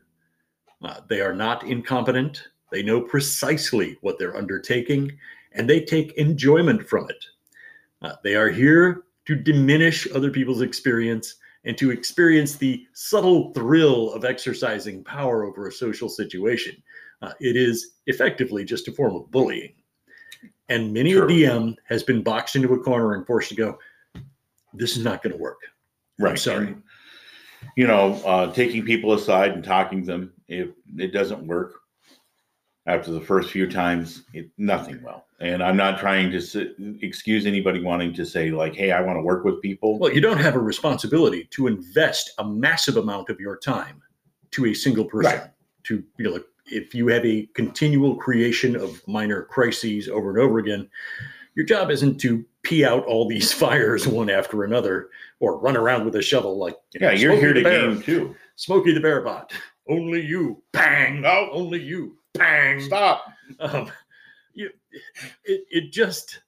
[0.82, 2.48] Uh, they are not incompetent.
[2.74, 5.16] They know precisely what they're undertaking,
[5.52, 7.24] and they take enjoyment from it.
[8.02, 14.12] Uh, they are here to diminish other people's experience and to experience the subtle thrill
[14.12, 16.74] of exercising power over a social situation.
[17.22, 19.74] Uh, it is effectively just a form of bullying.
[20.68, 21.26] And many True.
[21.26, 23.78] a DM has been boxed into a corner and forced to go,
[24.72, 25.60] this is not going to work.
[26.18, 26.66] right sorry.
[26.66, 26.82] and,
[27.76, 31.83] you know uh, taking people aside and talking to them if it doesn't work
[32.86, 36.56] after the first few times it, nothing will and i'm not trying to s-
[37.02, 40.20] excuse anybody wanting to say like hey i want to work with people Well, you
[40.20, 44.02] don't have a responsibility to invest a massive amount of your time
[44.52, 45.32] to a single person.
[45.40, 45.50] Right.
[45.84, 50.38] To you know, like if you have a continual creation of minor crises over and
[50.38, 50.88] over again,
[51.56, 55.10] your job isn't to pee out all these fires one after another
[55.40, 57.80] or run around with a shovel like you know, yeah you're Smokey here to Bear.
[57.90, 59.52] game too Smokey the Bear bot.
[59.88, 60.62] Only you.
[60.72, 61.20] Bang.
[61.22, 61.48] No.
[61.52, 62.16] Only you.
[62.34, 62.80] Bang.
[62.80, 63.26] stop
[63.60, 63.90] Um,
[64.54, 64.70] you,
[65.44, 66.40] it, it just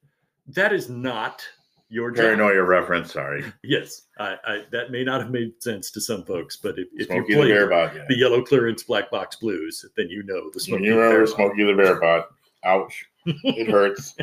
[0.49, 1.43] that is not
[1.89, 2.25] your job.
[2.25, 6.57] paranoia reference sorry Yes, I, I, that may not have made sense to some folks,
[6.57, 8.03] but if, if you smokey the played bear the, bot yeah.
[8.17, 11.37] yellow clearance black box blues, then you know the Smokey you the remember Bear bot.
[11.37, 12.29] smokey the bear bot
[12.65, 14.17] ouch it hurts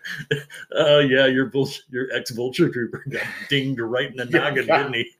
[0.72, 4.94] Oh yeah, your vul- your ex vulture trooper got dinged right in the noggin, didn't
[4.94, 5.10] he?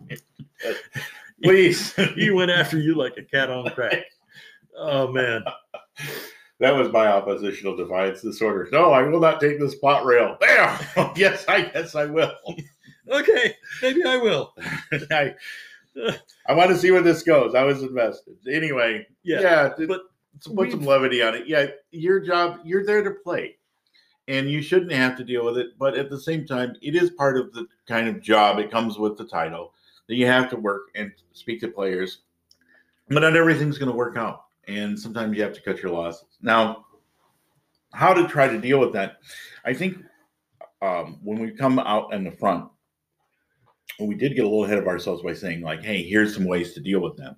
[1.42, 4.04] please he went after you like a cat on crack.
[4.76, 5.42] Oh man,
[6.60, 10.78] that was my oppositional defiance disorder no i will not take this plot rail there
[10.96, 12.32] oh, yes i guess i will
[13.10, 14.54] okay, maybe I will.
[15.10, 15.34] I,
[16.46, 17.54] I want to see where this goes.
[17.54, 18.36] I was invested.
[18.50, 20.02] Anyway, Yeah, yeah, th- but
[20.42, 21.46] to put some levity on it.
[21.46, 23.56] Yeah, your job, you're there to play.
[24.28, 25.78] And you shouldn't have to deal with it.
[25.78, 28.58] But at the same time, it is part of the kind of job.
[28.58, 29.72] It comes with the title
[30.08, 32.22] that you have to work and speak to players.
[33.08, 34.45] But not everything's going to work out.
[34.68, 36.38] And sometimes you have to cut your losses.
[36.42, 36.86] Now,
[37.92, 39.18] how to try to deal with that.
[39.64, 39.98] I think
[40.82, 42.68] um, when we come out in the front,
[44.00, 46.74] we did get a little ahead of ourselves by saying like, "Hey, here's some ways
[46.74, 47.36] to deal with them."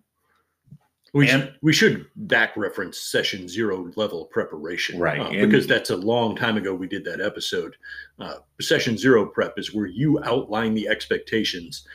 [1.14, 5.91] We And- should, we should back reference session zero level preparation, Right, uh, because that's
[5.91, 7.76] a long time ago we did that episode.
[8.18, 11.87] Uh, session zero prep is where you outline the expectations.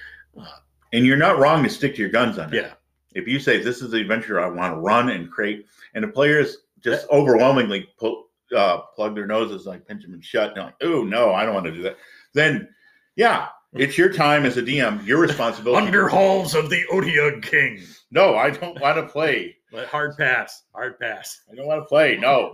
[0.93, 2.55] And you're not wrong to stick to your guns on it.
[2.55, 2.73] Yeah,
[3.16, 6.07] If you say this is the adventure I want to run and create, and the
[6.07, 11.03] players just overwhelmingly pull, uh, plug their noses like pinch them shut, and like, "Oh
[11.03, 11.97] no, I don't want to do that,"
[12.34, 12.68] then
[13.16, 15.86] yeah, it's your time as a DM, your responsibility.
[15.86, 17.82] under halls of the Odiug King.
[18.11, 19.55] no, I don't want to play.
[19.72, 21.41] But hard pass, hard pass.
[21.51, 22.18] I don't want to play.
[22.18, 22.53] No.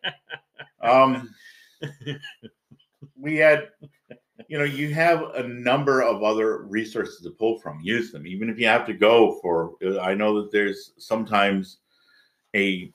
[0.82, 1.34] um,
[3.18, 3.68] we had,
[4.48, 7.80] you know, you have a number of other resources to pull from.
[7.80, 9.74] Use them, even if you have to go for.
[10.00, 11.78] I know that there's sometimes
[12.54, 12.92] a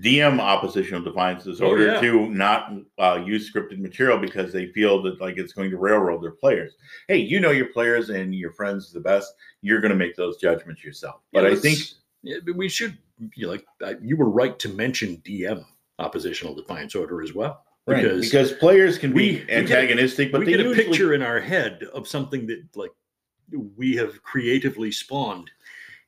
[0.00, 2.00] DM oppositional defiance disorder yeah.
[2.00, 6.22] to not uh, use scripted material because they feel that like it's going to railroad
[6.22, 6.74] their players.
[7.08, 9.34] Hey, you know your players and your friends the best.
[9.62, 11.20] You're going to make those judgments yourself.
[11.32, 11.78] But Yeah, I think
[12.22, 12.98] yeah, we should
[13.34, 15.64] you know, like uh, you were right to mention DM
[15.98, 17.64] oppositional defiance order as well.
[17.86, 20.60] Right, Because, because players can we- we be get a- antagonistic, but we they get
[20.60, 22.92] a usually, picture in our head of something that like
[23.76, 25.50] we have creatively spawned,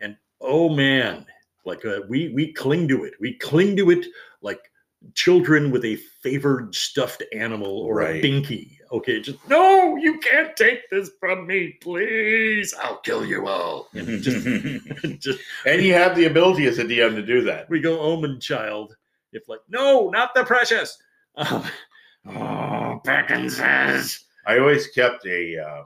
[0.01, 1.27] and oh man,
[1.67, 3.13] like uh, we we cling to it.
[3.21, 4.07] We cling to it
[4.41, 4.71] like
[5.15, 8.25] children with a favored stuffed animal or Right.
[8.25, 8.79] a binky.
[8.91, 12.73] Okay, just no, you can't take this from me, please.
[12.83, 13.89] I'll kill you all.
[13.95, 14.47] And just,
[15.21, 17.69] just and you have the ability as a DM to do that.
[17.69, 18.97] we go omen child
[19.33, 20.97] if like no not the precious
[21.37, 25.83] oh Beckon says I always kept a uh,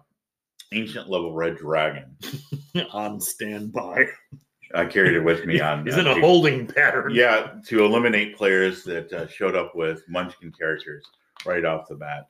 [0.73, 2.17] ancient level red dragon.
[2.93, 4.07] on standby
[4.75, 5.85] I carried it with me on.
[5.85, 9.75] he's uh, in a to- holding pattern yeah, to eliminate players that uh, showed up
[9.75, 11.05] with Munchkin characters
[11.45, 12.29] right off the bat.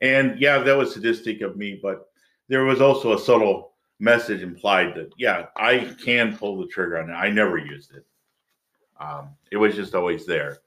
[0.00, 2.08] And yeah, that was sadistic of me, but
[2.48, 7.10] there was also a subtle message implied that yeah, I can pull the trigger on
[7.10, 7.14] it.
[7.14, 8.04] I never used it.
[9.00, 10.58] Um, it was just always there,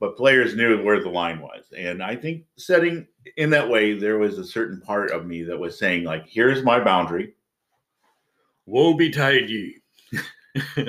[0.00, 4.18] but players knew where the line was, and I think setting in that way, there
[4.18, 7.34] was a certain part of me that was saying like, "Here's my boundary.
[8.66, 9.76] woe betide ye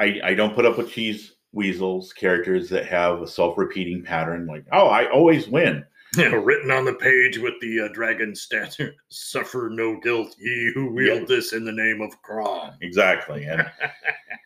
[0.00, 4.64] I, I don't put up with cheese weasels characters that have a self-repeating pattern like
[4.72, 5.84] oh i always win
[6.16, 11.20] written on the page with the uh, dragon statue suffer no guilt ye who wield
[11.20, 11.36] Yeah.
[11.36, 12.72] this in the name of Kron.
[12.80, 13.64] exactly and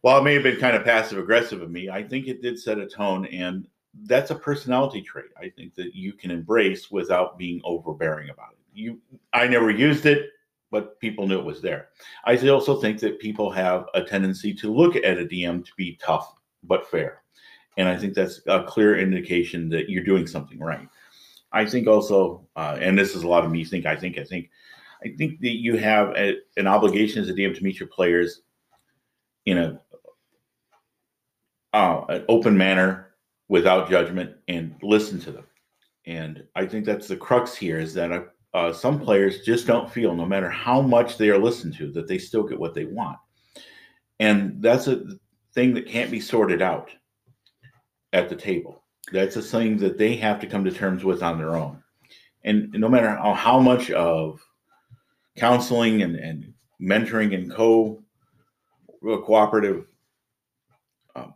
[0.00, 2.58] while it may have been kind of passive aggressive of me i think it did
[2.58, 3.66] set a tone and
[4.04, 8.58] that's a personality trait i think that you can embrace without being overbearing about it.
[8.72, 8.98] You
[9.32, 10.30] i never used it
[10.70, 11.88] but people knew it was there.
[12.24, 15.98] I also think that people have a tendency to look at a dm to be
[16.00, 17.22] tough but fair
[17.76, 20.88] and i think that's a clear indication that you're doing something right.
[21.52, 24.24] I think also uh, and this is a lot of me think i think i
[24.24, 24.50] think
[25.04, 28.42] i think that you have a, an obligation as a dm to meet your players
[29.46, 29.80] in a
[31.72, 33.14] uh, an open manner
[33.48, 35.44] without judgment and listen to them.
[36.06, 38.22] And i think that's the crux here is that uh,
[38.52, 42.08] uh, some players just don't feel no matter how much they are listened to that
[42.08, 43.18] they still get what they want.
[44.18, 45.04] And that's a
[45.54, 46.90] thing that can't be sorted out
[48.12, 48.82] at the table.
[49.12, 51.82] That's a thing that they have to come to terms with on their own.
[52.44, 54.40] And no matter how, how much of
[55.36, 57.99] counseling and, and mentoring and co
[59.02, 59.86] cooperative
[61.16, 61.34] um,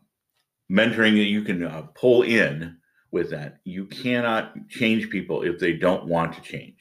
[0.70, 2.76] mentoring that you can uh, pull in
[3.10, 6.76] with that you cannot change people if they don't want to change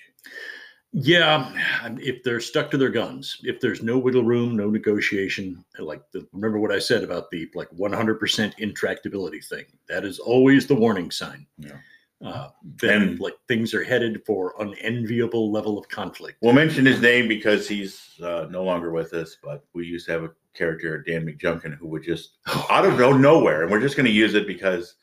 [0.92, 1.52] Yeah,
[2.00, 6.28] if they're stuck to their guns, if there's no wiggle room, no negotiation, like the,
[6.34, 9.66] remember what I said about the like 100% intractability thing.
[9.90, 11.48] That is always the warning sign.
[11.58, 11.78] Yeah.
[12.24, 16.38] Uh, then And- like things are headed for an unenviable level of conflict.
[16.42, 20.12] We'll mention his name because he's uh, no longer with us, but we used to
[20.14, 22.38] have a character, Dan McJunkin, who would just
[22.70, 24.96] out of no- nowhere, and we're just going to use it because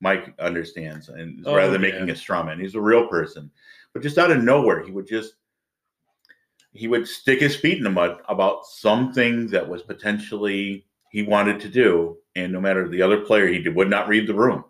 [0.00, 1.90] Mike understands, and Oh, rather than yeah.
[1.92, 3.50] making a straw man, he's a real person.
[3.92, 5.34] But just out of nowhere, he would just
[6.72, 11.60] he would stick his feet in the mud about something that was potentially he wanted
[11.60, 14.64] to do, and no matter the other player, he would not read the room.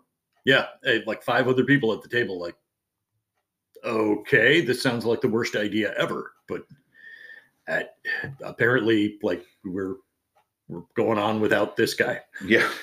[0.45, 2.55] Yeah, eh, like five other people at the table, like,
[3.83, 6.33] okay, this sounds like the worst idea ever.
[6.47, 6.67] But
[7.67, 7.95] at,
[8.43, 9.95] apparently, like we're
[10.67, 12.21] we're going on without this guy.
[12.45, 12.69] Yeah.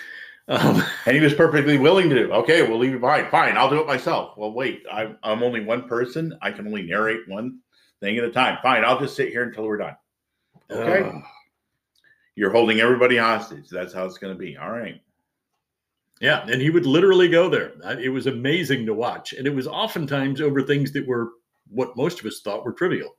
[0.49, 2.33] Um, And he was perfectly willing to do.
[2.33, 3.29] Okay, we'll leave it behind.
[3.29, 4.37] Fine, I'll do it myself.
[4.37, 6.37] Well, wait, I'm I'm only one person.
[6.43, 7.61] I can only narrate one
[8.01, 8.59] thing at a time.
[8.61, 9.97] Fine, I'll just sit here until we're done.
[10.69, 11.09] Okay.
[11.09, 11.21] uh,
[12.35, 13.69] You're holding everybody hostage.
[13.71, 14.57] That's how it's going to be.
[14.57, 15.01] All right.
[16.21, 17.73] Yeah, and he would literally go there.
[18.01, 21.31] It was amazing to watch, and it was oftentimes over things that were
[21.69, 23.17] what most of us thought were trivial.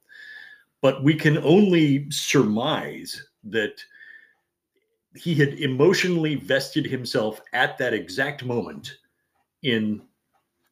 [0.81, 3.81] But we can only surmise that
[5.15, 8.97] he had emotionally vested himself at that exact moment
[9.61, 10.01] in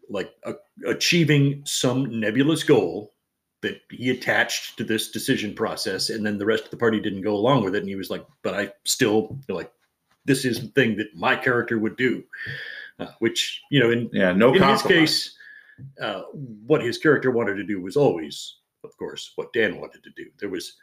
[0.09, 0.53] like a,
[0.87, 3.13] achieving some nebulous goal
[3.61, 7.21] that he attached to this decision process and then the rest of the party didn't
[7.21, 9.71] go along with it and he was like but i still like
[10.25, 12.23] this is the thing that my character would do
[12.99, 15.35] uh, which you know in Yeah, no in his case
[16.01, 16.23] uh,
[16.65, 20.25] what his character wanted to do was always of course what dan wanted to do.
[20.39, 20.75] There was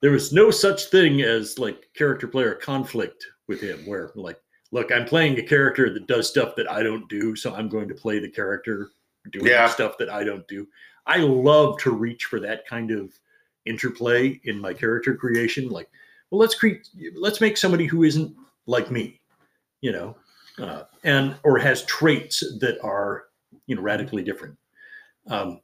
[0.00, 4.38] there was no such thing as like character player conflict with him where like
[4.72, 7.88] look i'm playing a character that does stuff that i don't do so i'm going
[7.88, 8.90] to play the character
[9.32, 9.68] doing Yeah.
[9.68, 10.66] stuff that i don't do.
[11.06, 13.12] I love to reach for that kind of
[13.66, 15.88] interplay in my character creation like
[16.30, 18.34] well let's create let's make somebody who isn't
[18.66, 19.20] like me
[19.80, 20.16] you know
[20.58, 23.24] uh, and or has traits that are
[23.66, 24.56] you know radically different.
[25.26, 25.60] Um,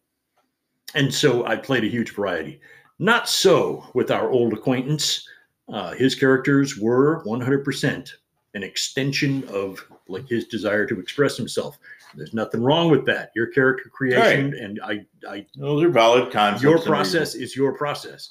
[0.95, 2.61] and so i played a huge variety
[2.99, 5.28] not so with our old acquaintance
[5.72, 8.12] uh, his characters were 100%
[8.55, 11.78] an extension of like his desire to express himself
[12.14, 16.62] there's nothing wrong with that your character creation and i i Those are valid concepts.
[16.62, 18.30] your process is your process.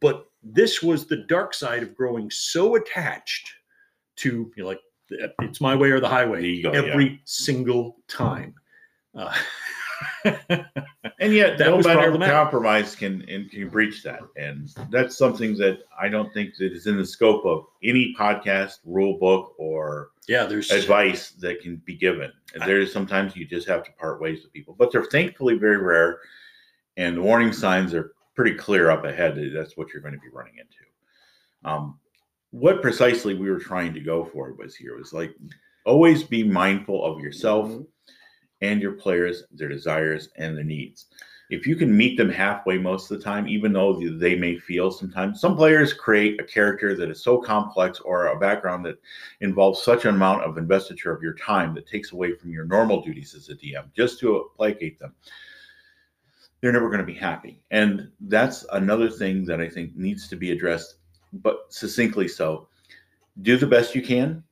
[0.00, 3.52] But this was the dark side of growing so attached
[4.16, 4.80] to, you know, like
[5.40, 8.54] it's my way or the highway every single time.
[9.14, 9.32] Uh,
[11.20, 12.34] And yet, That no problematic.
[12.34, 16.86] compromise can and can breach that, and that's something that I don't think that is
[16.86, 21.94] in the scope of any podcast, rule book, or yeah, there's advice that can be
[21.94, 22.32] given.
[22.54, 25.76] And There's sometimes you just have to part ways with people, but they're thankfully very
[25.76, 26.20] rare,
[26.96, 29.36] and the warning signs are pretty clear up ahead.
[29.36, 31.70] that That's what you're going to be running into.
[31.70, 31.98] Um,
[32.50, 35.34] what precisely we were trying to go for was here was like
[35.84, 37.70] always be mindful of yourself
[38.60, 41.06] and your players, their desires and their needs.
[41.50, 44.92] If you can meet them halfway most of the time, even though they may feel
[44.92, 49.00] sometimes, some players create a character that is so complex or a background that
[49.40, 53.02] involves such an amount of investiture of your time that takes away from your normal
[53.02, 55.12] duties as a DM just to placate them.
[56.60, 57.60] They're never going to be happy.
[57.72, 60.96] And that's another thing that I think needs to be addressed,
[61.32, 62.68] but succinctly so.
[63.42, 64.44] Do the best you can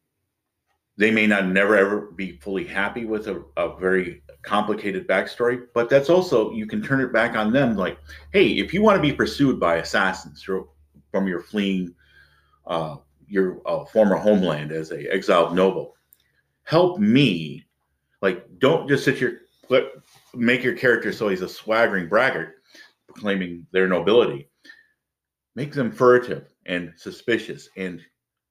[0.98, 5.88] they may not never ever be fully happy with a, a very complicated backstory but
[5.88, 7.98] that's also you can turn it back on them like
[8.32, 11.94] hey if you want to be pursued by assassins from your fleeing
[12.66, 12.96] uh,
[13.26, 15.96] your uh, former homeland as a exiled noble
[16.64, 17.64] help me
[18.20, 19.40] like don't just sit here
[20.34, 22.58] make your character so he's a swaggering braggart
[23.18, 24.48] proclaiming their nobility.
[25.54, 28.00] Make them furtive and suspicious and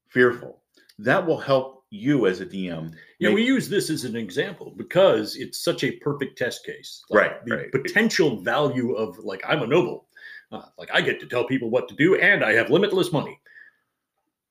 [0.10, 0.62] fearful.
[1.00, 4.74] That will help you as a dm yeah, make- we use this as an example
[4.76, 7.04] because it's such a perfect test case.
[7.10, 7.72] Like, Right, The right.
[7.72, 10.08] potential value of like I'm a noble,
[10.52, 13.40] uh, like I get to tell people what to do, and I have limitless money.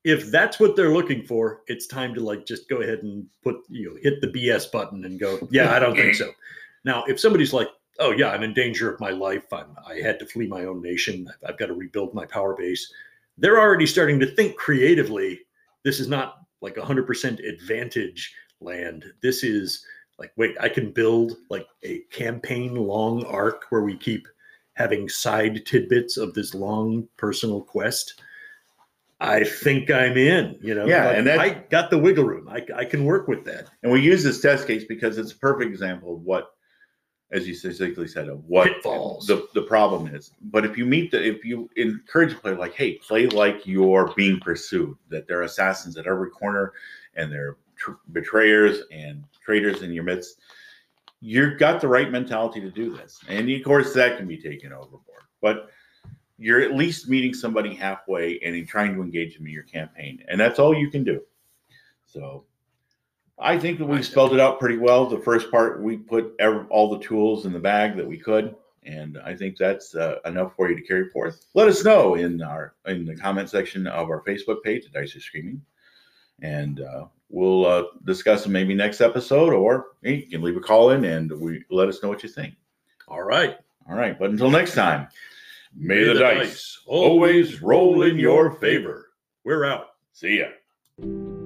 [0.03, 3.57] If that's what they're looking for, it's time to like just go ahead and put
[3.69, 6.31] you know hit the BS button and go, yeah, I don't think so.
[6.85, 7.67] Now, if somebody's like,
[7.99, 10.81] oh yeah, I'm in danger of my life, I'm I had to flee my own
[10.81, 12.89] nation, I've, I've got to rebuild my power base,
[13.37, 15.41] they're already starting to think creatively.
[15.83, 19.05] This is not like 100% advantage land.
[19.21, 19.85] This is
[20.19, 24.27] like, wait, I can build like a campaign long arc where we keep
[24.73, 28.21] having side tidbits of this long personal quest.
[29.19, 30.85] I think I'm in, you know.
[30.85, 32.47] Yeah, like, and that- I got the wiggle room.
[32.47, 33.67] I, I can work with that.
[33.81, 36.51] And we use this test case because it's a perfect example of what,
[37.31, 39.27] as you specifically said, of what Pitfalls.
[39.27, 40.31] the, the problem is.
[40.41, 44.13] But if you meet the, if you encourage a player like, hey, play like you're
[44.15, 46.73] being pursued, that there are assassins at every corner
[47.15, 50.39] and there are tr- betrayers and traitors in your midst,
[51.19, 53.19] you've got the right mentality to do this.
[53.27, 55.23] And of course, that can be taken overboard.
[55.41, 55.69] But
[56.37, 60.23] you're at least meeting somebody halfway and trying to engage them in your campaign.
[60.27, 61.21] And that's all you can do.
[62.05, 62.45] So
[63.39, 65.05] I think that we spelled it out pretty well.
[65.05, 68.55] The first part, we put ev- all the tools in the bag that we could.
[68.83, 71.45] And I think that's uh, enough for you to carry forth.
[71.53, 75.15] Let us know in our in the comment section of our Facebook page, The Dice
[75.15, 75.61] are Screaming,
[76.41, 80.91] and uh, we'll uh, discuss them maybe next episode, or you can leave a call
[80.91, 82.55] in and we let us know what you think.
[83.09, 83.57] All right.
[83.89, 85.07] All right, but until next time,
[85.73, 89.11] may, the, dice always roll in your favor.
[89.45, 89.91] We're out.
[90.11, 91.36] See ya.